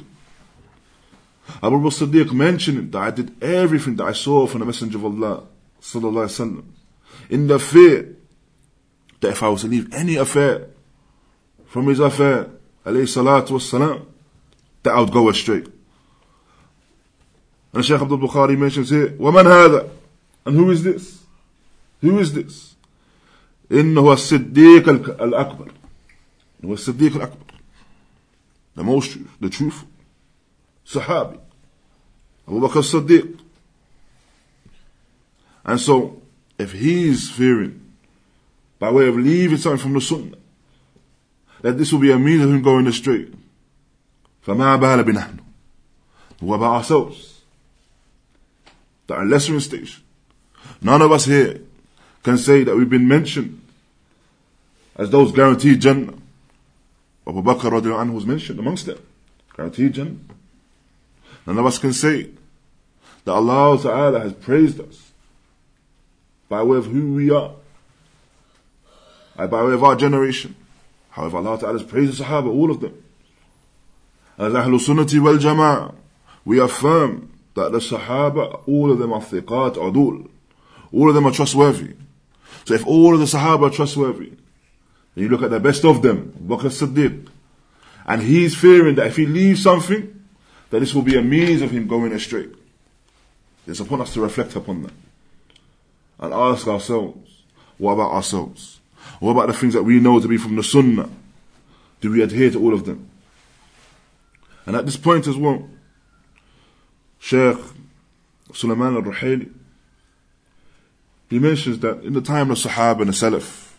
Abu 1.62 1.76
Bakr 1.76 2.06
Siddiq 2.06 2.32
mentioned 2.32 2.92
that 2.92 3.02
I 3.02 3.10
did 3.10 3.42
everything 3.42 3.96
that 3.96 4.04
I 4.04 4.12
saw 4.12 4.46
from 4.46 4.60
the 4.60 4.66
Messenger 4.66 4.98
of 4.98 5.04
Allah 5.04 5.42
sallallahu 5.80 6.26
alaihi 6.26 6.40
wasallam 6.40 6.64
in 7.28 7.46
the 7.46 7.58
fear 7.58 8.16
that 9.20 9.30
if 9.30 9.42
I 9.42 9.48
was 9.48 9.62
to 9.62 9.68
leave 9.68 9.92
any 9.92 10.16
affair 10.16 10.66
from 11.66 11.86
his 11.86 12.00
affair, 12.00 12.50
alayhi 12.84 13.06
salatu 13.06 13.50
wassalam, 13.50 14.06
that 14.82 14.94
I 14.94 15.00
would 15.00 15.12
go 15.12 15.28
astray. 15.28 15.64
And 17.72 17.84
Shaykh 17.84 18.00
Abdul 18.00 18.18
Bukhari 18.18 18.58
mentions 18.58 18.90
here, 18.90 19.10
وَمَنْ 19.10 19.44
هَذا? 19.44 19.90
And 20.46 20.56
who 20.56 20.70
is 20.70 20.82
this? 20.82 21.22
Who 22.00 22.18
is 22.18 22.32
this? 22.32 22.74
إنه 23.70 24.12
الصديق 24.12 24.88
الأكبر. 24.88 25.72
هو 26.64 26.72
الصديق 26.72 27.16
الأكبر. 27.16 27.46
The 28.74 28.82
most 28.82 29.18
the 29.40 29.50
truth. 29.50 29.84
Sahabi. 30.85 31.39
Abu 32.47 32.59
Bakr 32.59 32.83
Siddiq. 32.83 33.39
And 35.65 35.79
so, 35.79 36.21
if 36.57 36.73
he's 36.73 37.29
fearing, 37.29 37.81
by 38.77 38.91
way 38.91 39.07
of 39.07 39.15
leaving 39.15 39.57
something 39.57 39.81
from 39.81 39.93
the 39.93 40.01
Sunnah, 40.01 40.37
that 41.61 41.77
this 41.77 41.91
will 41.91 41.99
be 41.99 42.11
a 42.11 42.19
means 42.19 42.43
of 42.43 42.51
him 42.51 42.61
going 42.61 42.87
astray. 42.87 43.27
فما 44.45 44.79
بال 44.79 45.03
بنحن. 45.03 45.39
What 46.41 46.57
about 46.57 46.75
ourselves? 46.75 47.41
That 49.07 49.15
are 49.15 49.25
lesser 49.25 49.53
in 49.53 49.61
station. 49.61 50.03
None 50.81 51.01
of 51.01 51.11
us 51.11 51.25
here 51.25 51.61
can 52.23 52.37
say 52.37 52.63
that 52.63 52.75
we've 52.75 52.89
been 52.89 53.07
mentioned 53.07 53.61
as 54.95 55.09
those 55.09 55.31
guaranteed 55.31 55.81
Jannah. 55.81 56.13
Abu 57.27 57.41
Bakr 57.41 57.71
radiallahu 57.71 58.05
anhu 58.05 58.13
was 58.13 58.25
mentioned 58.25 58.59
amongst 58.59 58.85
them. 58.85 58.99
Guaranteed 59.55 59.93
Jannah. 59.93 60.17
None 61.46 61.58
of 61.58 61.66
us 61.66 61.78
can 61.78 61.92
say 61.92 62.30
that 63.24 63.32
Allah 63.32 63.80
Ta'ala 63.80 64.20
has 64.20 64.32
praised 64.32 64.80
us 64.80 65.12
by 66.48 66.62
way 66.62 66.78
of 66.78 66.86
who 66.86 67.14
we 67.14 67.30
are, 67.30 67.52
by 69.36 69.64
way 69.64 69.72
of 69.72 69.84
our 69.84 69.96
generation. 69.96 70.54
However, 71.10 71.38
Allah 71.38 71.58
Ta'ala 71.58 71.78
has 71.78 71.86
praised 71.86 72.18
the 72.18 72.24
Sahaba, 72.24 72.48
all 72.48 72.70
of 72.70 72.80
them. 72.80 73.02
As 74.38 74.52
Ahlul 74.52 74.80
Sunnati 74.80 75.20
wal 75.20 75.38
Jama'ah, 75.38 75.94
we 76.44 76.60
affirm 76.60 77.30
that 77.54 77.72
the 77.72 77.78
Sahaba, 77.78 78.62
all 78.66 78.90
of 78.90 78.98
them 78.98 79.12
are 79.12 79.20
thiqat, 79.20 79.76
adul. 79.76 80.28
All 80.92 81.08
of 81.08 81.14
them 81.14 81.26
are 81.26 81.32
trustworthy. 81.32 81.94
So 82.64 82.74
if 82.74 82.86
all 82.86 83.14
of 83.14 83.20
the 83.20 83.26
Sahaba 83.26 83.68
are 83.68 83.74
trustworthy, 83.74 84.30
then 85.14 85.24
you 85.24 85.28
look 85.28 85.42
at 85.42 85.50
the 85.50 85.60
best 85.60 85.84
of 85.84 86.02
them, 86.02 86.32
Bakr 86.40 86.70
Siddiq, 86.70 87.28
and 88.06 88.22
he's 88.22 88.56
fearing 88.56 88.94
that 88.96 89.08
if 89.08 89.16
he 89.16 89.26
leaves 89.26 89.62
something, 89.62 90.19
that 90.70 90.80
this 90.80 90.94
will 90.94 91.02
be 91.02 91.16
a 91.16 91.22
means 91.22 91.62
of 91.62 91.70
him 91.70 91.86
going 91.86 92.12
astray. 92.12 92.48
It's 93.66 93.80
upon 93.80 94.00
us 94.00 94.14
to 94.14 94.20
reflect 94.20 94.56
upon 94.56 94.82
that. 94.84 94.92
And 96.18 96.32
ask 96.32 96.66
ourselves, 96.66 97.42
what 97.78 97.92
about 97.92 98.12
ourselves? 98.12 98.80
What 99.20 99.32
about 99.32 99.48
the 99.48 99.52
things 99.52 99.74
that 99.74 99.82
we 99.82 100.00
know 100.00 100.20
to 100.20 100.28
be 100.28 100.36
from 100.36 100.56
the 100.56 100.62
Sunnah? 100.62 101.08
Do 102.00 102.10
we 102.10 102.22
adhere 102.22 102.50
to 102.50 102.60
all 102.60 102.74
of 102.74 102.84
them? 102.84 103.08
And 104.66 104.76
at 104.76 104.86
this 104.86 104.96
point 104.96 105.26
as 105.26 105.36
well, 105.36 105.68
Sheikh 107.18 107.58
Sulaiman 108.52 108.96
al-Ruhaili, 108.96 109.52
he 111.28 111.38
mentions 111.38 111.78
that 111.80 112.02
in 112.02 112.12
the 112.12 112.20
time 112.20 112.50
of 112.50 112.58
Sahaba 112.58 113.00
and 113.00 113.08
the 113.08 113.12
Salaf, 113.12 113.72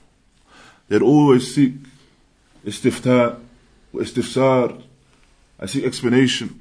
they'd 0.88 1.02
always 1.02 1.54
seek 1.54 1.74
istifta, 2.66 3.40
istifsar, 3.94 4.82
I 5.60 5.66
seek 5.66 5.84
explanation, 5.84 6.61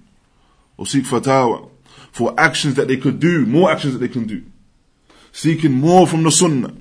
or 0.81 0.87
seek 0.87 1.05
fatawa, 1.05 1.69
for 2.11 2.35
actions 2.41 2.75
that 2.77 2.89
they 2.89 2.97
could 2.97 3.21
do, 3.21 3.45
more 3.45 3.71
actions 3.71 3.93
that 3.93 3.99
they 3.99 4.09
can 4.09 4.27
do. 4.27 4.43
Seeking 5.31 5.73
more 5.73 6.07
from 6.07 6.23
the 6.23 6.33
Sunnah. 6.33 6.75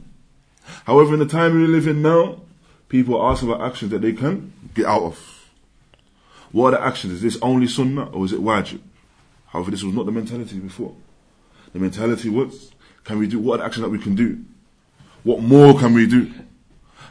However, 0.86 1.14
in 1.14 1.20
the 1.20 1.26
time 1.26 1.54
we 1.54 1.68
live 1.68 1.86
in 1.86 2.02
now, 2.02 2.42
people 2.88 3.22
ask 3.22 3.44
about 3.44 3.62
actions 3.62 3.92
that 3.92 4.02
they 4.02 4.14
can 4.14 4.54
get 4.74 4.86
out 4.86 5.04
of. 5.04 5.50
What 6.52 6.74
are 6.74 6.80
the 6.80 6.86
actions? 6.86 7.14
Is 7.14 7.22
this 7.22 7.38
only 7.42 7.68
sunnah 7.68 8.06
or 8.06 8.26
is 8.26 8.34
it 8.34 8.40
wajib? 8.40 8.80
However, 9.48 9.72
this 9.72 9.84
was 9.84 9.94
not 9.94 10.06
the 10.06 10.12
mentality 10.12 10.60
before. 10.60 10.96
The 11.74 11.80
mentality 11.80 12.30
was, 12.30 12.72
can 13.04 13.20
we 13.20 13.28
do, 13.28 13.40
what 13.40 13.62
actions 13.62 13.84
that 13.84 13.90
we 13.90 14.00
can 14.00 14.16
do? 14.16 14.44
What 15.24 15.42
more 15.42 15.78
can 15.78 15.94
we 15.94 16.08
do? 16.08 16.32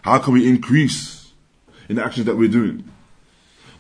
How 0.03 0.19
can 0.19 0.33
we 0.33 0.49
increase 0.49 1.33
in 1.89 1.97
the 1.97 2.05
actions 2.05 2.27
that 2.27 2.37
we're 2.37 2.49
doing? 2.49 2.91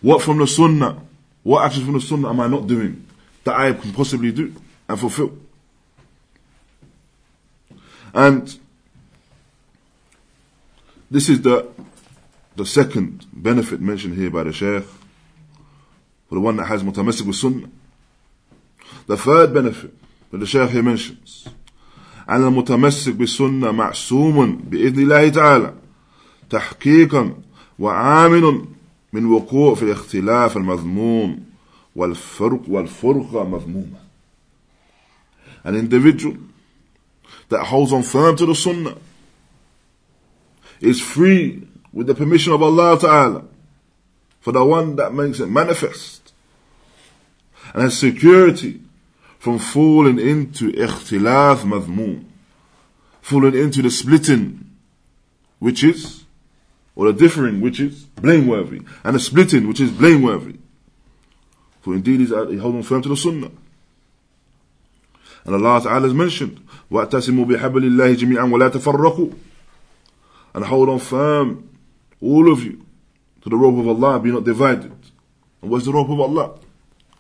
What 0.01 0.23
from 0.23 0.39
the 0.39 0.47
sunnah, 0.47 1.01
what 1.49 1.65
actions 1.65 1.87
from 1.87 1.95
the 1.95 2.01
sunnah 2.03 2.29
am 2.29 2.41
I 2.41 2.47
not 2.47 2.67
doing 2.67 3.07
that 3.45 3.57
I 3.57 3.73
can 3.73 3.91
possibly 3.95 4.33
do 4.33 4.55
and 4.87 5.01
fulfill? 5.01 5.33
And 8.13 8.59
this 11.11 11.31
is 11.31 11.41
the, 11.41 11.67
the 12.55 12.67
second 12.67 13.25
benefit 13.33 13.81
mentioned 13.81 14.19
here 14.19 14.29
by 14.29 14.43
the 14.43 14.53
Shaykh, 14.53 14.85
for 16.29 16.35
the 16.35 16.41
one 16.41 16.57
that 16.57 16.67
has 16.67 16.83
mutamasik 16.83 17.23
with 17.23 17.37
Sunnah. 17.37 17.71
The 19.07 19.17
third 19.17 19.55
benefit 19.55 19.95
that 20.31 20.37
the 20.37 20.47
Shaykh 20.47 20.69
here 20.69 20.83
mentions, 20.83 21.49
أن 22.29 22.45
المتمسك 22.45 23.15
بالسنة 23.15 23.73
معصوم 23.73 24.57
بإذن 24.57 25.03
الله 25.03 25.29
تعالى 25.29 25.75
تحقيقا 26.51 27.35
وعامل 27.79 28.65
من 29.14 29.26
وقوع 29.26 29.76
في 29.76 29.84
الاختلاف 29.84 30.58
المذموم 30.58 31.46
والفرق 31.96 32.62
والفرقة 32.68 33.44
مذمومة. 33.44 34.00
An 35.64 35.76
individual 35.76 36.38
that 37.50 37.66
holds 37.66 37.94
on 37.94 38.04
firm 38.04 38.36
to 38.36 38.46
the 38.46 38.56
Sunnah 38.56 38.98
is 40.82 41.00
free 41.00 41.68
with 41.94 42.08
the 42.08 42.16
permission 42.16 42.52
of 42.54 42.62
Allah 42.62 43.00
Ta'ala 43.00 43.46
for 44.42 44.52
the 44.52 44.66
one 44.66 44.96
that 44.98 45.14
makes 45.14 45.40
it 45.40 45.48
manifest 45.48 46.34
and 47.74 47.84
has 47.84 47.98
security 47.98 48.82
from 49.40 49.60
falling 49.60 50.20
into 50.20 50.72
ikhtilaf 50.72 51.64
madhmoom, 51.64 52.26
falling 53.22 53.56
into 53.56 53.82
the 53.82 53.92
splitting 53.92 54.70
which 55.60 55.84
is, 55.84 56.17
or 56.98 57.12
the 57.12 57.14
differing 57.14 57.62
which 57.62 57.80
is 57.80 58.04
blameworthy, 58.04 58.82
and 59.04 59.16
the 59.16 59.20
splitting 59.20 59.68
which 59.68 59.80
is 59.80 59.92
blameworthy. 59.92 60.58
For 61.82 61.94
indeed 61.94 62.20
he's 62.22 62.30
holding 62.32 62.84
firm 62.84 63.02
to 63.02 63.10
the 63.10 63.18
sunnah. 63.18 63.52
And 65.46 65.56
Allah 65.56 65.82
Ta'ala 65.82 66.02
has 66.02 66.14
mentioned, 66.14 66.66
وَأَتَسِمُوا 66.90 67.46
بِحَبِلِ 67.46 67.84
اللَّهِ 67.84 68.16
جَمِيعًا 68.16 68.50
وَلَا 68.50 68.70
تَفَرَّقُوا 68.70 69.38
and 70.54 70.64
hold 70.66 70.90
on 70.90 71.00
firm, 71.00 71.70
all 72.22 72.52
of 72.52 72.64
you, 72.64 72.86
to 73.42 73.50
the 73.50 73.58
rope 73.58 73.78
of 73.80 73.88
Allah, 73.88 74.20
be 74.20 74.32
not 74.32 74.44
divided. 74.44 74.94
And 75.62 75.72
what's 75.72 75.86
the 75.86 75.92
rope 75.92 76.10
of 76.10 76.20
Allah? 76.20 76.60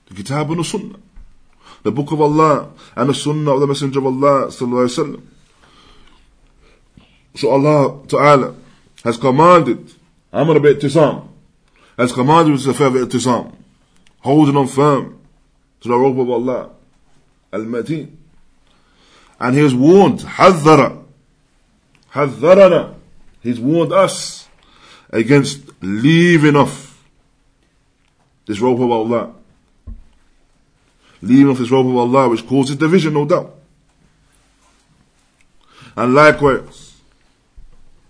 The 0.05 0.13
Kitab 0.13 0.51
and 0.51 0.59
the 0.59 0.63
Sunnah. 0.63 0.99
The 1.81 1.91
Book 1.91 2.11
of 2.11 2.21
Allah 2.21 2.71
and 2.95 3.09
the 3.09 3.13
Sunnah 3.13 3.51
of 3.51 3.59
the 3.59 3.67
Messenger 3.67 3.99
of 3.99 4.05
Allah 4.05 4.47
sallallahu 4.47 4.87
alaihi 4.87 5.17
wasallam. 5.17 5.23
So 7.35 7.49
Allah 7.49 8.05
Ta'ala 8.07 8.55
has 9.03 9.17
commanded, 9.17 9.93
Amr 10.31 10.59
bi-ittisam, 10.59 11.27
has 11.97 12.11
commanded 12.11 12.53
with 12.53 12.63
the 12.63 12.71
affair 12.71 12.87
of 12.87 12.93
ittisam, 12.93 13.53
holding 14.19 14.55
on 14.55 14.67
firm 14.67 15.19
to 15.81 15.87
the 15.87 15.95
rope 15.97 16.17
of 16.17 16.29
Allah, 16.29 16.69
al-mateen. 17.51 18.15
And 19.39 19.55
he 19.55 19.61
has 19.61 19.75
warned, 19.75 20.19
حذر, 20.19 21.03
حذرنا, 22.13 22.95
He's 23.43 23.59
warned 23.59 23.91
us 23.91 24.47
against 25.09 25.69
leaving 25.81 26.55
off 26.55 27.03
this 28.45 28.59
rope 28.59 28.79
of 28.79 28.89
Allah. 28.89 29.33
Leaving 31.21 31.49
off 31.49 31.57
this 31.57 31.69
rope 31.69 31.87
of 31.87 31.95
Allah, 31.95 32.29
which 32.29 32.47
causes 32.47 32.77
division, 32.77 33.13
no 33.13 33.25
doubt. 33.25 33.53
And 35.97 36.13
likewise, 36.13 36.86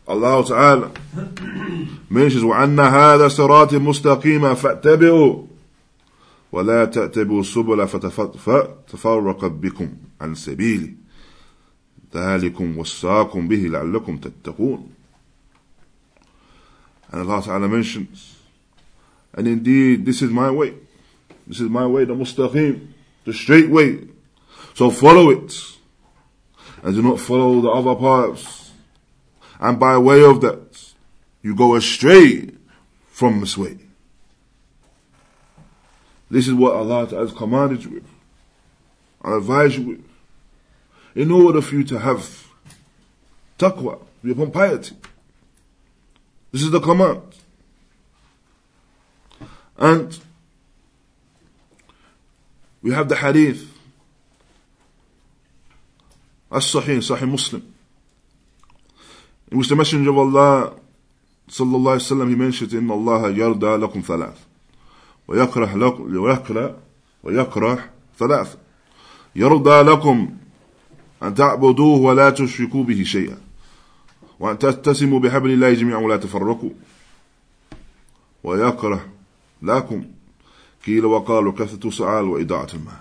Allah 0.08 0.44
Ta'ala 0.44 0.90
mentions 2.10 2.42
وَأَنَّ 2.42 2.80
هَذَا 2.80 3.28
صِرَاطِ 3.28 3.74
مُسْتَقِيمًا 3.74 4.54
فَاتَّبِعُوا 4.54 5.48
ولا 6.52 6.84
تأتبوا 6.84 7.40
السبل 7.40 7.88
فتفرق 7.88 9.44
بكم 9.44 9.88
عن 10.20 10.34
سبيله 10.34 10.92
ذلكم 12.14 12.78
وصاكم 12.78 13.48
به 13.48 13.56
لعلكم 13.56 14.16
تتقون 14.16 14.88
And 17.10 17.22
Allah 17.22 17.42
Ta'ala 17.42 17.68
mentions, 17.68 18.36
And 19.32 19.48
indeed, 19.48 20.04
this 20.04 20.20
is 20.20 20.30
my 20.30 20.50
way. 20.50 20.74
This 21.46 21.60
is 21.60 21.70
my 21.70 21.86
way, 21.86 22.04
the 22.04 22.14
mustaqim, 22.14 22.88
the 23.24 23.32
straight 23.32 23.70
way. 23.70 24.08
So 24.74 24.90
follow 24.90 25.30
it. 25.30 25.58
And 26.82 26.94
do 26.94 27.02
not 27.02 27.18
follow 27.18 27.62
the 27.62 27.70
other 27.70 27.94
paths. 27.94 28.57
And 29.60 29.80
by 29.80 29.98
way 29.98 30.22
of 30.22 30.40
that, 30.42 30.92
you 31.42 31.54
go 31.54 31.74
astray 31.74 32.50
from 33.08 33.40
this 33.40 33.56
way. 33.56 33.78
This 36.30 36.46
is 36.46 36.54
what 36.54 36.74
Allah 36.74 37.06
has 37.06 37.32
commanded 37.32 37.84
you 37.84 37.90
with. 37.90 38.08
I 39.22 39.36
advise 39.36 39.76
you 39.76 39.82
with. 39.84 40.04
In 41.14 41.32
order 41.32 41.60
for 41.60 41.74
you 41.74 41.84
to 41.84 41.98
have 41.98 42.46
taqwa, 43.58 44.00
be 44.22 44.30
upon 44.32 44.52
piety. 44.52 44.94
This 46.52 46.62
is 46.62 46.70
the 46.70 46.80
command. 46.80 47.22
And 49.76 50.18
we 52.82 52.92
have 52.92 53.08
the 53.08 53.16
hadith 53.16 53.72
as-sahih, 56.50 56.98
sahih 56.98 57.28
Muslim 57.28 57.74
in 59.50 59.58
which 59.58 59.68
the 59.68 59.76
messenger 59.76 60.10
of 60.10 60.18
Allah 60.18 60.72
صلى 61.50 61.76
الله 61.76 61.92
عليه 61.92 62.12
وسلم 62.12 62.30
he 62.30 62.36
mentions 62.36 62.74
إن 62.74 62.90
الله 62.90 63.28
يرضى 63.30 63.76
لكم 63.76 64.00
ثلاث. 64.00 64.36
ويكره 65.28 65.76
لكم 65.76 66.16
ويكره 66.16 66.76
ويكره 67.22 67.90
ثلاث. 68.18 68.56
يرضى 69.36 69.82
لكم 69.82 70.28
أن 71.22 71.34
تعبدوه 71.34 71.98
ولا 72.00 72.30
تشركوا 72.30 72.84
به 72.84 73.02
شيئا. 73.02 73.38
وأن 74.40 74.58
تتسموا 74.58 75.20
بحبل 75.20 75.50
الله 75.50 75.72
جميعا 75.72 75.98
ولا 75.98 76.16
تفرقوا. 76.16 76.70
ويكره 78.44 79.06
لكم. 79.62 80.04
قيل 80.86 81.04
وقال 81.04 81.46
وكثرة 81.46 81.90
سؤال 81.90 82.24
وإضاعة 82.24 82.68
المال. 82.74 83.00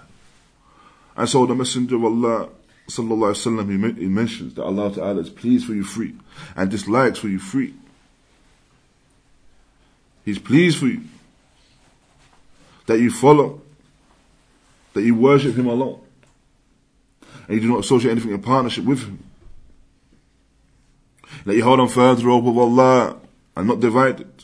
And 1.17 1.27
so 1.27 1.45
the 1.45 1.55
messenger 1.55 1.95
of 1.95 2.03
Allah 2.03 2.49
sallallahu 2.87 3.33
alaihi 3.33 3.65
wasallam 3.67 3.97
he 3.97 4.07
mentions 4.07 4.53
that 4.55 4.63
Allah 4.63 4.93
Ta'ala 4.93 5.21
is 5.21 5.29
pleased 5.29 5.65
for 5.65 5.73
you 5.73 5.83
free 5.83 6.15
and 6.55 6.71
dislikes 6.71 7.19
for 7.19 7.27
you 7.27 7.39
free. 7.39 7.73
He's 10.23 10.39
pleased 10.39 10.79
for 10.79 10.87
you 10.87 11.01
that 12.87 12.99
you 12.99 13.11
follow, 13.11 13.61
that 14.93 15.03
you 15.03 15.15
worship 15.15 15.55
Him 15.55 15.67
alone, 15.67 16.01
and 17.47 17.55
you 17.55 17.61
do 17.61 17.69
not 17.69 17.79
associate 17.79 18.11
anything 18.11 18.31
in 18.31 18.41
partnership 18.41 18.83
with 18.83 19.03
Him. 19.03 19.23
That 21.45 21.55
you 21.55 21.63
hold 21.63 21.79
on 21.79 21.87
firm 21.87 22.15
to 22.15 22.21
the 22.21 22.27
rope 22.27 22.45
of 22.45 22.57
Allah 22.57 23.17
and 23.55 23.67
not 23.67 23.79
divided. 23.79 24.43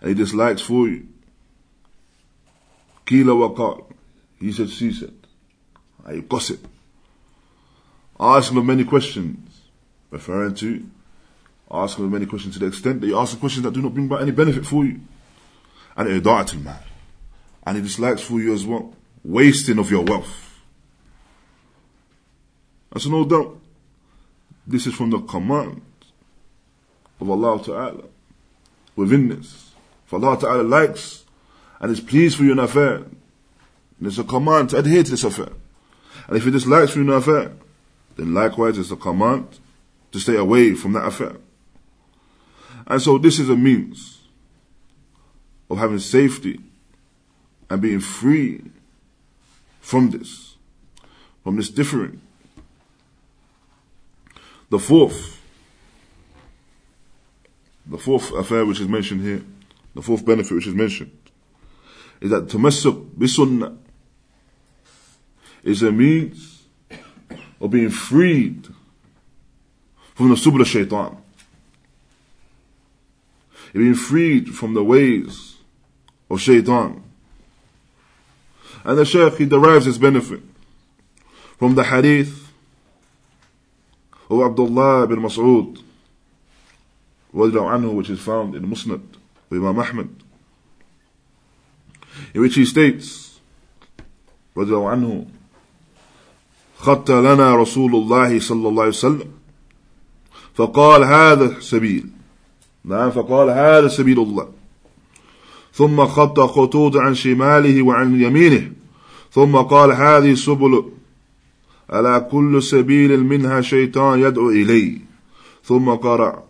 And 0.00 0.10
He 0.10 0.14
dislikes 0.14 0.62
for 0.62 0.88
you. 0.88 1.08
Kila 3.06 3.34
wa 3.34 3.78
He 4.38 4.52
said, 4.52 4.70
she 4.70 4.92
said. 4.92 5.14
I 6.04 6.18
gossip. 6.18 6.66
Ask 8.20 8.52
him 8.52 8.66
many 8.66 8.84
questions, 8.84 9.60
referring 10.10 10.54
to 10.56 10.84
asking 11.70 12.04
him 12.04 12.12
many 12.12 12.26
questions 12.26 12.54
to 12.54 12.60
the 12.60 12.66
extent 12.66 13.00
that 13.00 13.06
you 13.06 13.18
ask 13.18 13.34
the 13.34 13.40
questions 13.40 13.62
that 13.64 13.72
do 13.74 13.82
not 13.82 13.92
bring 13.92 14.06
about 14.06 14.22
any 14.22 14.30
benefit 14.30 14.64
for 14.64 14.84
you. 14.84 15.00
And 15.96 16.08
ida'atul 16.08 16.62
mal. 16.62 16.82
And 17.66 17.76
he 17.76 17.82
dislikes 17.82 18.22
for 18.22 18.40
you 18.40 18.54
as 18.54 18.64
well, 18.64 18.94
wasting 19.24 19.78
of 19.78 19.90
your 19.90 20.04
wealth. 20.04 20.60
So 22.96 23.10
no 23.10 23.24
doubt, 23.24 23.60
this 24.66 24.86
is 24.86 24.94
from 24.94 25.10
the 25.10 25.20
command 25.20 25.82
of 27.20 27.30
Allah 27.30 27.62
Ta'ala 27.62 28.04
within 28.96 29.28
this. 29.28 29.72
For 30.06 30.16
Allah 30.16 30.40
Ta'ala 30.40 30.62
likes 30.62 31.24
and 31.80 31.92
is 31.92 32.00
pleased 32.00 32.38
for 32.38 32.44
you 32.44 32.52
in 32.52 32.58
affair. 32.58 32.96
And 32.96 34.06
it's 34.06 34.18
a 34.18 34.24
command 34.24 34.70
to 34.70 34.78
adhere 34.78 35.02
to 35.02 35.10
this 35.10 35.24
affair. 35.24 35.52
And 36.26 36.36
if 36.36 36.44
He 36.44 36.50
dislikes 36.50 36.92
for 36.92 36.98
you 36.98 37.04
in 37.04 37.10
affair, 37.10 37.52
then 38.18 38.34
likewise 38.34 38.76
it's 38.76 38.90
a 38.90 38.96
command 38.96 39.60
to 40.10 40.18
stay 40.18 40.36
away 40.36 40.74
from 40.74 40.92
that 40.92 41.06
affair. 41.06 41.36
And 42.86 43.00
so 43.00 43.16
this 43.16 43.38
is 43.38 43.48
a 43.48 43.56
means 43.56 44.18
of 45.70 45.78
having 45.78 46.00
safety 46.00 46.60
and 47.70 47.80
being 47.80 48.00
free 48.00 48.62
from 49.80 50.10
this, 50.10 50.56
from 51.44 51.56
this 51.56 51.70
differing. 51.70 52.20
The 54.70 54.78
fourth, 54.78 55.40
the 57.86 57.98
fourth 57.98 58.32
affair 58.32 58.66
which 58.66 58.80
is 58.80 58.88
mentioned 58.88 59.22
here, 59.22 59.44
the 59.94 60.02
fourth 60.02 60.24
benefit 60.24 60.54
which 60.54 60.66
is 60.66 60.74
mentioned, 60.74 61.16
is 62.20 62.30
that 62.30 62.48
tamassuk 62.48 63.10
bisunnah 63.12 63.76
is 65.62 65.82
a 65.82 65.92
means 65.92 66.57
or 67.60 67.68
being 67.68 67.90
freed 67.90 68.66
from 70.14 70.28
the 70.28 70.34
subla 70.34 70.64
shaitan. 70.64 71.16
You're 73.72 73.84
being 73.84 73.94
freed 73.94 74.54
from 74.54 74.74
the 74.74 74.82
ways 74.82 75.56
of 76.30 76.40
shaitan. 76.40 77.02
And 78.84 78.98
the 78.98 79.04
shaykh, 79.04 79.34
he 79.36 79.44
derives 79.44 79.84
his 79.84 79.98
benefit 79.98 80.40
from 81.58 81.74
the 81.74 81.84
hadith 81.84 82.52
of 84.30 84.40
Abdullah 84.40 85.06
bin 85.06 85.20
Mas'ud, 85.20 85.82
which 87.32 88.10
is 88.10 88.20
found 88.20 88.54
in 88.54 88.66
Musnad 88.66 89.02
of 89.50 89.52
Imam 89.52 89.78
Ahmad, 89.78 90.08
in 92.34 92.40
which 92.40 92.54
he 92.54 92.64
states, 92.64 93.38
anhu, 94.56 95.28
خط 96.78 97.10
لنا 97.10 97.56
رسول 97.56 97.94
الله 97.94 98.40
صلى 98.40 98.68
الله 98.68 98.82
عليه 98.82 98.92
وسلم. 98.92 99.30
فقال 100.54 101.04
هذا 101.04 101.60
سبيل. 101.60 102.06
نعم 102.84 103.10
فقال 103.10 103.50
هذا 103.50 103.88
سبيل 103.88 104.20
الله. 104.20 104.48
ثم 105.72 106.06
خط 106.06 106.40
خطوط 106.40 106.96
عن 106.96 107.14
شماله 107.14 107.82
وعن 107.82 108.20
يمينه. 108.20 108.72
ثم 109.32 109.56
قال 109.56 109.92
هذه 109.92 110.34
سبل 110.34 110.84
على 111.90 112.28
كل 112.30 112.62
سبيل 112.62 113.24
منها 113.24 113.60
شيطان 113.60 114.20
يدعو 114.20 114.50
إلي؟ 114.50 115.00
ثم 115.64 115.90
قرأ 115.90 116.44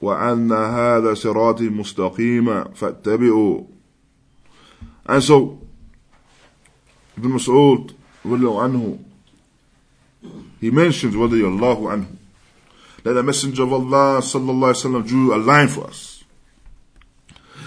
وأن 0.00 0.52
هذا 0.52 1.14
صراطي 1.14 1.68
مستقيما 1.68 2.68
فاتبعوا. 2.74 3.60
And 5.06 5.22
so, 5.22 5.58
Ibn 7.18 7.30
Mas'ud, 7.38 7.92
عنه, 8.62 8.98
He 10.60 10.70
mentions 10.70 11.16
whether 11.16 11.36
you're 11.36 11.50
Allahu 11.50 11.84
anhu. 11.84 12.16
That 13.02 13.14
the 13.14 13.22
Messenger 13.22 13.62
of 13.62 13.72
Allah 13.72 14.20
sallallahu 14.20 14.74
alaihi 14.74 14.84
wasallam 14.84 15.06
drew 15.06 15.34
a 15.34 15.38
line 15.38 15.68
for 15.68 15.86
us 15.86 16.22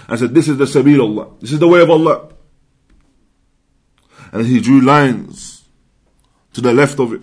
and 0.08 0.18
said, 0.18 0.32
"This 0.32 0.48
is 0.48 0.56
the 0.58 0.64
sabil 0.64 1.00
Allah. 1.00 1.28
This 1.40 1.52
is 1.52 1.58
the 1.58 1.66
way 1.66 1.80
of 1.80 1.90
Allah." 1.90 2.28
And 4.32 4.46
he 4.46 4.60
drew 4.60 4.80
lines 4.80 5.64
to 6.52 6.60
the 6.60 6.72
left 6.72 7.00
of 7.00 7.12
it 7.12 7.22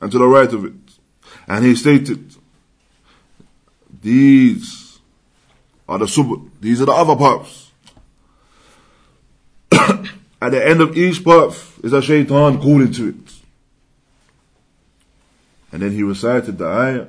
and 0.00 0.10
to 0.12 0.18
the 0.18 0.26
right 0.26 0.52
of 0.52 0.64
it, 0.64 0.98
and 1.48 1.64
he 1.64 1.74
stated, 1.74 2.36
"These 4.02 5.00
are 5.88 5.98
the 5.98 6.06
subul. 6.06 6.48
These 6.60 6.80
are 6.80 6.86
the 6.86 6.92
other 6.92 7.16
paths." 7.16 7.72
At 10.40 10.50
the 10.50 10.64
end 10.64 10.80
of 10.80 10.96
each 10.96 11.24
path 11.24 11.80
is 11.82 11.92
a 11.92 12.02
shaitan 12.02 12.60
calling 12.60 12.92
to 12.92 13.08
it. 13.08 13.31
And 15.71 15.81
then 15.81 15.91
he 15.91 16.03
recited 16.03 16.57
the 16.57 16.67
ayah 16.67 17.07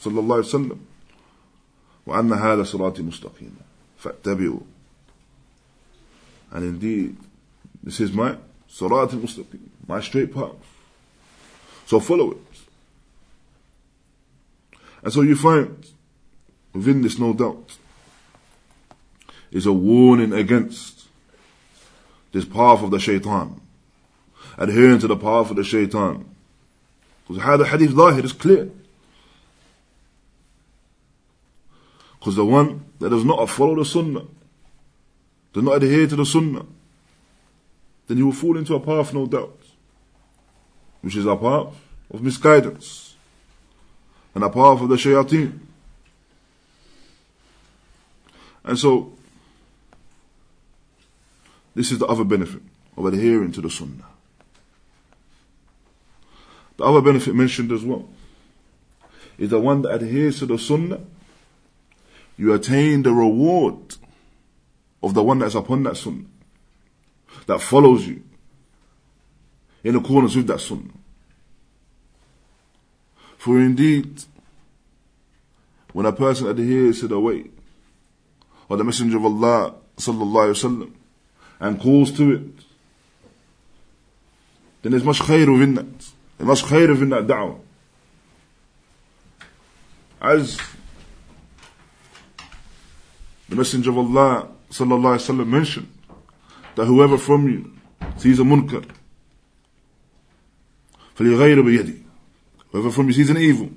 صلى 0.00 0.20
الله 0.20 0.36
عليه 0.36 0.44
وسلم 0.44 0.78
وأن 2.06 2.32
هذا 2.32 2.62
صراطي 2.62 3.02
مستقيما 3.02 3.64
فاتبعوا 3.98 4.60
and 6.52 6.64
indeed 6.64 7.16
this 7.82 8.00
is 8.00 8.12
my 8.12 8.36
صراط 8.68 9.14
المستقيم 9.14 9.70
my 9.88 10.00
straight 10.00 10.34
path 10.34 10.56
so 11.86 12.00
follow 12.00 12.32
it 12.32 12.38
and 15.02 15.12
so 15.12 15.22
you 15.22 15.36
find 15.36 15.86
within 16.72 17.02
this 17.02 17.18
no 17.18 17.32
doubt 17.32 17.78
is 19.50 19.66
a 19.66 19.72
warning 19.72 20.32
against 20.32 21.06
this 22.32 22.44
path 22.44 22.82
of 22.82 22.90
the 22.90 22.98
shaitan 22.98 23.60
adhering 24.58 24.98
to 24.98 25.06
the 25.06 25.16
path 25.16 25.50
of 25.50 25.56
the 25.56 25.64
shaitan 25.64 26.27
because 27.29 27.43
how 27.43 27.57
the 27.57 27.65
hadith 27.65 27.91
lahir 27.91 28.23
is 28.23 28.33
clear. 28.33 28.71
Because 32.17 32.35
the 32.35 32.43
one 32.43 32.85
that 32.97 33.09
does 33.09 33.23
not 33.23 33.47
follow 33.47 33.75
the 33.75 33.85
sunnah, 33.85 34.25
does 35.53 35.63
not 35.63 35.75
adhere 35.83 36.07
to 36.07 36.15
the 36.15 36.25
sunnah, 36.25 36.65
then 38.07 38.17
he 38.17 38.23
will 38.23 38.31
fall 38.31 38.57
into 38.57 38.73
a 38.73 38.79
path, 38.79 39.13
no 39.13 39.27
doubt, 39.27 39.59
which 41.01 41.15
is 41.15 41.27
a 41.27 41.35
path 41.35 41.67
of 42.11 42.23
misguidance 42.23 43.15
and 44.33 44.43
a 44.43 44.49
path 44.49 44.81
of 44.81 44.89
the 44.89 44.95
shayateen. 44.95 45.59
And 48.63 48.77
so, 48.77 49.13
this 51.75 51.91
is 51.91 51.99
the 51.99 52.07
other 52.07 52.23
benefit 52.23 52.63
of 52.97 53.05
adhering 53.05 53.51
to 53.51 53.61
the 53.61 53.69
sunnah. 53.69 54.08
The 56.79 56.85
other 56.85 57.01
benefit 57.01 57.35
mentioned 57.35 57.73
as 57.73 57.83
well 57.83 58.07
is 59.37 59.49
the 59.49 59.59
one 59.59 59.81
that 59.81 59.95
adheres 59.95 60.39
to 60.39 60.45
the 60.45 60.57
sunnah, 60.57 61.01
you 62.37 62.53
attain 62.53 63.03
the 63.03 63.11
reward 63.11 63.97
of 65.03 65.13
the 65.13 65.21
one 65.21 65.39
that's 65.39 65.55
upon 65.55 65.83
that 65.83 65.97
sunnah, 65.97 66.23
that 67.47 67.61
follows 67.61 68.07
you 68.07 68.23
in 69.83 69.97
accordance 69.97 70.37
with 70.37 70.47
that 70.47 70.61
sunnah. 70.61 70.93
For 73.37 73.59
indeed, 73.59 74.23
when 75.91 76.05
a 76.05 76.13
person 76.13 76.47
adheres 76.47 77.01
to 77.01 77.09
the 77.09 77.19
way 77.19 77.49
of 78.69 78.77
the 78.77 78.85
Messenger 78.85 79.17
of 79.17 79.25
Allah 79.25 79.75
sallallahu 79.97 80.53
wasallam 80.53 80.91
and 81.59 81.77
calls 81.77 82.13
to 82.13 82.31
it, 82.35 82.63
then 84.81 84.93
there's 84.93 85.03
much 85.03 85.19
khair 85.19 85.51
within 85.51 85.73
that. 85.73 86.11
There's 86.38 86.48
much 86.48 86.64
khair 86.64 86.88
within 86.88 87.10
that 87.10 87.26
da'wah. 87.26 87.58
As 90.20 90.58
the 93.48 93.56
Messenger 93.56 93.90
of 93.90 93.98
Allah 93.98 94.48
sallallahu 94.70 95.18
alaihi 95.18 95.36
wasallam 95.36 95.46
mentioned 95.48 95.92
that 96.74 96.86
whoever 96.86 97.18
from 97.18 97.48
you 97.48 97.72
sees 98.16 98.38
a 98.40 98.42
munkar, 98.42 98.84
فليغير 101.16 101.62
بيده 101.62 102.04
Whoever 102.72 102.90
from 102.90 103.06
you 103.06 103.12
sees 103.12 103.30
an 103.30 103.36
evil, 103.36 103.70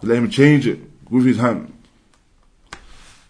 let 0.00 0.18
him 0.18 0.30
change 0.30 0.68
it 0.68 0.78
with 1.10 1.26
his 1.26 1.38
hand. 1.38 1.72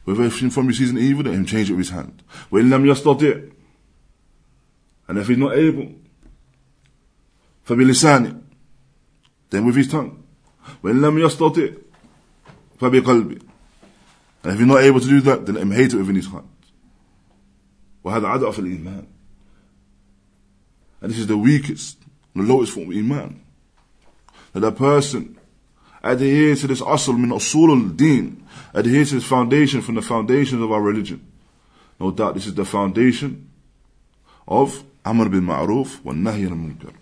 Whoever 0.05 0.29
from 0.29 0.66
you 0.66 0.75
sees 0.75 0.90
an 0.90 0.99
evil, 0.99 1.25
let 1.25 1.33
him 1.35 1.46
change 1.46 1.70
it 1.70 1.75
with 1.75 1.87
his 1.87 1.90
hand. 1.90 2.22
وإن 2.53 2.68
لم 2.68 2.85
يستطع 2.85 3.51
And 5.09 5.18
if 5.18 5.29
he's 5.29 5.38
not 5.38 5.57
able, 5.57 5.94
فبلسانه 7.64 8.40
Then 9.51 9.64
with 9.66 9.77
his 9.77 9.88
tongue. 9.88 10.22
وإن 10.83 11.01
لم 11.01 11.18
يستطع 11.18 11.75
فبقلبه 12.81 13.40
And 14.44 14.53
if 14.53 14.59
he's 14.59 14.68
not 14.68 14.83
able 14.83 15.01
to 15.01 15.09
do 15.09 15.20
that, 15.22 15.46
then 15.46 15.57
let 15.57 15.62
him 15.62 15.72
hate 15.72 15.92
it 15.92 15.96
within 15.96 16.16
his 16.16 16.27
heart. 16.27 16.44
وهذا 18.05 18.27
عضع 18.27 18.51
في 18.53 18.59
الإيمان. 18.59 19.07
And 21.01 21.11
this 21.11 21.18
is 21.18 21.27
the 21.27 21.37
weakest, 21.37 21.99
the 22.35 22.42
lowest 22.42 22.72
form 22.72 22.90
of 22.90 22.96
Iman 22.96 23.42
that 24.53 24.64
a 24.64 24.72
person 24.72 25.38
adheres 26.03 26.62
to 26.62 26.66
this 26.66 26.81
asl 26.81 27.18
min 27.18 27.31
usul 27.31 27.70
al-deen, 27.70 28.42
adheres 28.72 29.11
to 29.11 29.16
this 29.16 29.25
foundation 29.25 29.83
from 29.83 29.96
the 29.96 30.03
foundations 30.03 30.62
of 30.62 30.72
our 30.72 30.81
religion. 30.81 31.20
No 32.01 32.11
doubt 32.11 32.35
this 32.35 32.46
is 32.46 32.55
the 32.55 32.64
foundation 32.64 33.51
of 34.49 34.83
Amr 35.05 35.29
bin 35.29 35.42
Ma'ruf 35.42 36.03
wa 36.03 36.12
Nahy 36.12 36.44
al 36.44 36.57
munkar. 36.57 36.94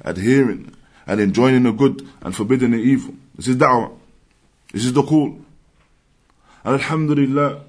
Adhering 0.00 0.74
and 1.06 1.20
enjoining 1.20 1.64
the 1.64 1.72
good 1.72 2.08
and 2.20 2.34
forbidding 2.34 2.70
the 2.72 2.78
evil. 2.78 3.14
This 3.34 3.48
is 3.48 3.56
da'wah. 3.56 3.96
This 4.72 4.84
is 4.84 4.92
the 4.92 5.02
call. 5.02 5.38
And 6.64 6.74
alhamdulillah, 6.74 7.62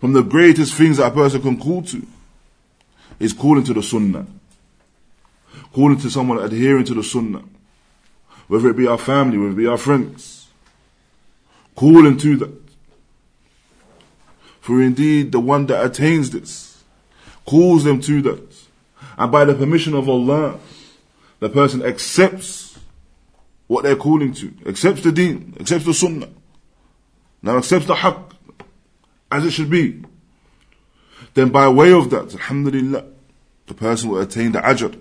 from 0.00 0.12
the 0.12 0.22
greatest 0.22 0.74
things 0.74 0.96
that 0.96 1.06
a 1.06 1.10
person 1.10 1.42
can 1.42 1.58
call 1.58 1.82
to 1.82 2.06
is 3.18 3.32
calling 3.32 3.64
to 3.64 3.74
the 3.74 3.82
sunnah. 3.82 4.26
Calling 5.72 5.98
to 5.98 6.10
someone 6.10 6.38
adhering 6.38 6.84
to 6.84 6.94
the 6.94 7.04
sunnah 7.04 7.44
whether 8.50 8.68
it 8.68 8.76
be 8.76 8.88
our 8.88 8.98
family, 8.98 9.38
whether 9.38 9.52
it 9.52 9.56
be 9.56 9.68
our 9.68 9.78
friends. 9.78 10.48
Calling 11.76 12.18
to 12.18 12.36
that. 12.38 12.60
For 14.60 14.82
indeed, 14.82 15.30
the 15.30 15.38
one 15.38 15.66
that 15.66 15.86
attains 15.86 16.30
this 16.30 16.82
calls 17.44 17.84
them 17.84 18.00
to 18.00 18.20
that. 18.22 18.54
And 19.16 19.30
by 19.30 19.44
the 19.44 19.54
permission 19.54 19.94
of 19.94 20.08
Allah, 20.08 20.58
the 21.39 21.49
person 21.49 21.83
accepts 21.83 22.77
what 23.67 23.83
they're 23.83 23.95
calling 23.95 24.33
to, 24.33 24.53
accepts 24.65 25.01
the 25.01 25.11
deen, 25.11 25.55
accepts 25.59 25.85
the 25.85 25.93
sunnah, 25.93 26.29
now 27.41 27.57
accepts 27.57 27.87
the 27.87 27.95
haqq 27.95 28.31
as 29.31 29.45
it 29.45 29.51
should 29.51 29.69
be. 29.69 30.03
Then 31.33 31.49
by 31.49 31.67
way 31.67 31.91
of 31.91 32.09
that, 32.11 32.33
alhamdulillah, 32.33 33.05
the 33.67 33.73
person 33.73 34.09
will 34.09 34.21
attain 34.21 34.51
the 34.51 34.59
ajr 34.59 34.99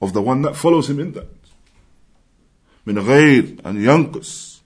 of 0.00 0.12
the 0.12 0.22
one 0.22 0.42
that 0.42 0.54
follows 0.56 0.88
him 0.88 1.00
in 1.00 1.12
that. 1.12 1.28
من 2.86 2.98
غير 2.98 3.56
أن 3.66 3.82
ينقص 3.82 4.60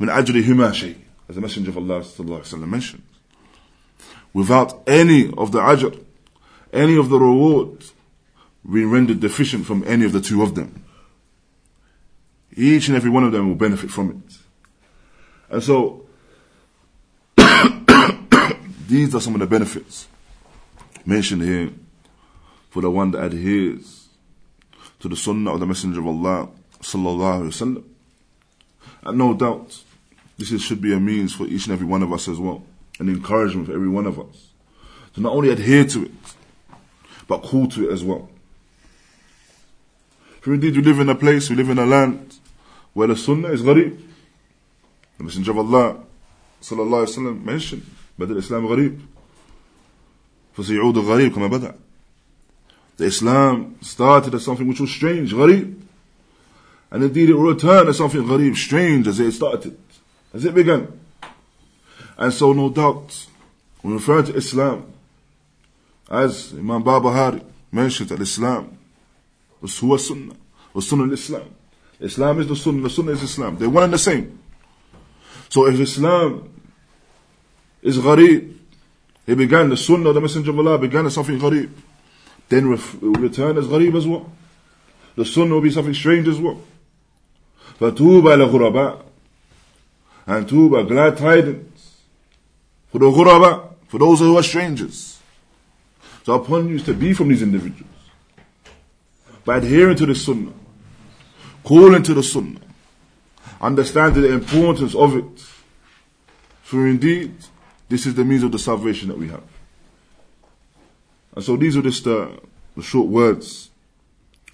من 0.00 0.08
أجرهما 0.10 0.72
شيء 0.72 0.96
as 1.28 1.36
the 1.36 1.40
Messenger 1.40 1.70
of 1.70 1.78
Allah 1.78 2.00
صلى 2.02 2.26
الله 2.26 2.38
عليه 2.38 2.54
وسلم 2.54 2.70
mentioned 2.70 3.02
without 4.34 4.82
any 4.86 5.32
of 5.38 5.52
the 5.52 5.60
ajr 5.60 5.98
any 6.72 6.96
of 6.96 7.08
the 7.08 7.18
reward 7.18 7.82
being 8.71 8.89
rendered 8.89 9.19
deficient 9.19 9.65
from 9.65 9.83
any 9.85 10.05
of 10.05 10.11
the 10.11 10.21
two 10.21 10.41
of 10.41 10.55
them 10.55 10.83
each 12.55 12.87
and 12.87 12.97
every 12.97 13.09
one 13.09 13.23
of 13.23 13.31
them 13.31 13.47
will 13.47 13.55
benefit 13.55 13.89
from 13.89 14.09
it 14.11 14.37
and 15.49 15.63
so 15.63 16.05
these 18.87 19.13
are 19.15 19.21
some 19.21 19.33
of 19.33 19.39
the 19.39 19.47
benefits 19.47 20.07
mentioned 21.05 21.41
here 21.41 21.71
for 22.69 22.81
the 22.81 22.91
one 22.91 23.11
that 23.11 23.23
adheres 23.23 24.07
to 24.99 25.07
the 25.07 25.15
sunnah 25.15 25.53
of 25.53 25.59
the 25.59 25.65
Messenger 25.65 25.99
of 25.99 26.07
Allah 26.07 26.49
sallallahu 26.81 27.41
alaihi 27.41 27.47
wasallam. 27.47 27.83
And 29.03 29.17
no 29.17 29.33
doubt, 29.33 29.81
this 30.37 30.51
is, 30.51 30.61
should 30.61 30.81
be 30.81 30.93
a 30.93 30.99
means 30.99 31.33
for 31.33 31.45
each 31.45 31.65
and 31.65 31.73
every 31.73 31.87
one 31.87 32.03
of 32.03 32.11
us 32.13 32.27
as 32.27 32.37
well, 32.37 32.63
an 32.99 33.09
encouragement 33.09 33.67
for 33.67 33.73
every 33.73 33.89
one 33.89 34.05
of 34.05 34.19
us 34.19 34.49
to 35.13 35.21
not 35.21 35.33
only 35.33 35.49
adhere 35.49 35.85
to 35.85 36.05
it, 36.05 36.11
but 37.27 37.41
call 37.41 37.67
to 37.69 37.89
it 37.89 37.93
as 37.93 38.03
well. 38.03 38.29
For 40.41 40.53
indeed 40.53 40.75
we 40.75 40.83
live 40.83 40.99
in 40.99 41.09
a 41.09 41.15
place, 41.15 41.49
we 41.49 41.55
live 41.55 41.69
in 41.69 41.79
a 41.79 41.85
land 41.85 42.35
where 42.93 43.07
the 43.07 43.15
sunnah 43.17 43.49
is 43.49 43.61
gharib. 43.61 43.99
The 45.17 45.23
Messenger 45.23 45.51
of 45.51 45.57
Allah 45.59 46.03
sallallahu 46.61 47.05
alayhi 47.05 47.25
wa 47.25 47.51
mentioned, 47.51 47.85
بدأ 48.17 48.37
Islam 48.37 48.67
غريب 48.67 48.99
فسيعود 50.57 50.97
الغريب 50.97 51.33
كما 51.33 51.47
بدأ 51.49 51.75
The 52.97 53.05
Islam 53.05 53.75
started 53.81 54.33
as 54.35 54.43
something 54.43 54.67
which 54.67 54.79
was 54.79 54.91
strange, 54.91 55.33
gharib. 55.33 55.81
And 56.91 57.03
indeed 57.03 57.29
it 57.29 57.33
will 57.33 57.53
return 57.53 57.87
as 57.87 57.97
something 57.97 58.23
gharib, 58.23 58.55
strange 58.55 59.07
as 59.07 59.19
it 59.19 59.33
started, 59.33 59.77
as 60.33 60.45
it 60.45 60.55
began. 60.55 60.99
And 62.17 62.33
so 62.33 62.53
no 62.53 62.69
doubt, 62.69 63.27
when 63.81 63.93
referring 63.93 64.25
to 64.25 64.35
Islam 64.35 64.91
as 66.09 66.53
Imam 66.53 66.83
Barbahari 66.83 67.43
mentioned, 67.71 68.09
that 68.09 68.19
Islam 68.19 68.78
Islam 69.62 69.90
was 69.90 70.00
huwa 70.00 70.00
sunnah, 70.00 70.36
was 70.72 70.88
sunnah 70.88 71.12
Islam. 71.12 71.54
Islam 72.00 72.40
is 72.40 72.48
the 72.48 72.56
sunnah, 72.56 72.82
the 72.82 72.90
sunnah 72.90 73.12
is 73.12 73.22
Islam. 73.22 73.56
They're 73.56 73.70
one 73.70 73.84
and 73.84 73.92
the 73.92 73.98
same. 73.98 74.38
So 75.48 75.66
if 75.66 75.78
Islam 75.78 76.50
is 77.82 77.98
gharib, 77.98 78.56
it 79.26 79.36
began, 79.36 79.70
the 79.70 79.76
sunnah, 79.76 80.12
the 80.12 80.20
messenger 80.20 80.50
of 80.50 80.58
Allah 80.58 80.78
began 80.78 81.06
as 81.06 81.14
something 81.14 81.38
gharib, 81.38 81.70
then 82.48 82.72
it 82.72 83.00
will 83.00 83.12
return 83.12 83.56
as 83.56 83.66
gharib 83.66 83.96
as 83.96 84.06
well. 84.06 84.30
The 85.16 85.24
sunnah 85.24 85.54
will 85.54 85.62
be 85.62 85.70
something 85.70 85.94
strange 85.94 86.28
as 86.28 86.38
well. 86.38 86.60
فَتُوبَ 87.78 88.22
لَغُرَبَاء 88.22 89.02
And 90.26 90.48
tuba, 90.48 90.84
glad 90.84 91.16
tidings 91.16 91.96
for 92.90 92.98
the 92.98 93.06
ghuraba, 93.06 93.74
for 93.88 93.98
those 93.98 94.20
who 94.20 94.36
are 94.36 94.42
strangers. 94.42 95.20
So 96.24 96.34
upon 96.34 96.68
you 96.68 96.76
is 96.76 96.84
to 96.84 96.94
be 96.94 97.12
from 97.12 97.28
these 97.28 97.42
individuals. 97.42 97.90
By 99.49 99.57
adhering 99.57 99.95
to 99.95 100.05
the 100.05 100.13
sunnah, 100.13 100.53
calling 101.63 102.03
to 102.03 102.13
the 102.13 102.21
sunnah, 102.21 102.59
understanding 103.59 104.21
the 104.21 104.31
importance 104.31 104.93
of 104.93 105.17
it. 105.17 105.43
For 106.61 106.87
indeed, 106.87 107.33
this 107.87 108.05
is 108.05 108.13
the 108.13 108.23
means 108.23 108.43
of 108.43 108.51
the 108.51 108.59
salvation 108.59 109.07
that 109.07 109.17
we 109.17 109.27
have. 109.29 109.41
And 111.33 111.43
so 111.43 111.57
these 111.57 111.75
are 111.75 111.81
just 111.81 112.03
the, 112.03 112.39
the 112.77 112.83
short 112.83 113.07
words 113.07 113.71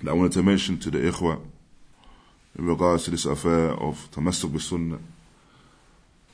that 0.01 0.11
I 0.11 0.13
wanted 0.13 0.31
to 0.31 0.43
mention 0.43 0.79
to 0.79 0.89
the 0.89 0.99
ikhwa 0.99 1.41
in 2.57 2.65
regards 2.65 3.03
to 3.03 3.11
this 3.11 3.25
affair 3.25 3.71
of 3.71 4.09
tamassuk 4.11 4.53
with 4.53 4.63
sunnah, 4.63 4.99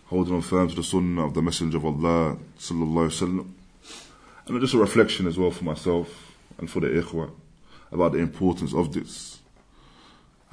holding 0.06 0.36
on 0.36 0.41
firm 0.43 0.69
to 0.69 0.76
the 0.76 0.84
sunnah 0.84 1.26
of 1.26 1.34
the 1.34 1.41
Messenger 1.41 1.78
of 1.78 1.86
Allah 1.86 2.38
sallallahu 2.60 3.10
alaihi 3.10 3.21
wasallam, 3.26 3.52
and 4.45 4.62
just 4.62 4.76
a 4.76 4.78
reflection 4.78 5.26
as 5.26 5.36
well 5.36 5.50
for 5.50 5.63
myself 5.63 6.36
and 6.60 6.69
for 6.69 6.80
the 6.80 6.89
ikhwa 6.89 7.32
about 7.91 8.13
the 8.13 8.19
importance 8.19 8.73
of 8.73 8.93
this. 8.93 9.41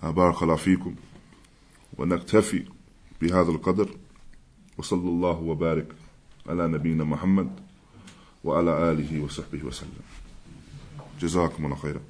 بارك 0.03 0.43
الله 0.43 0.57
فيكم 0.57 0.95
ونكتفي 1.99 2.65
بهذا 3.23 3.51
القدر. 3.51 3.89
وصلى 4.79 5.09
الله 5.09 5.39
وبارك 5.39 5.93
على 6.47 6.69
نبينا 6.69 7.05
محمد 7.05 7.51
وعلى 8.45 8.93
آله 8.93 9.25
وصحبه 9.25 9.65
وسلم. 9.65 10.03
جزاكم 11.21 11.65
الله 11.65 11.77
خيرا. 11.77 12.01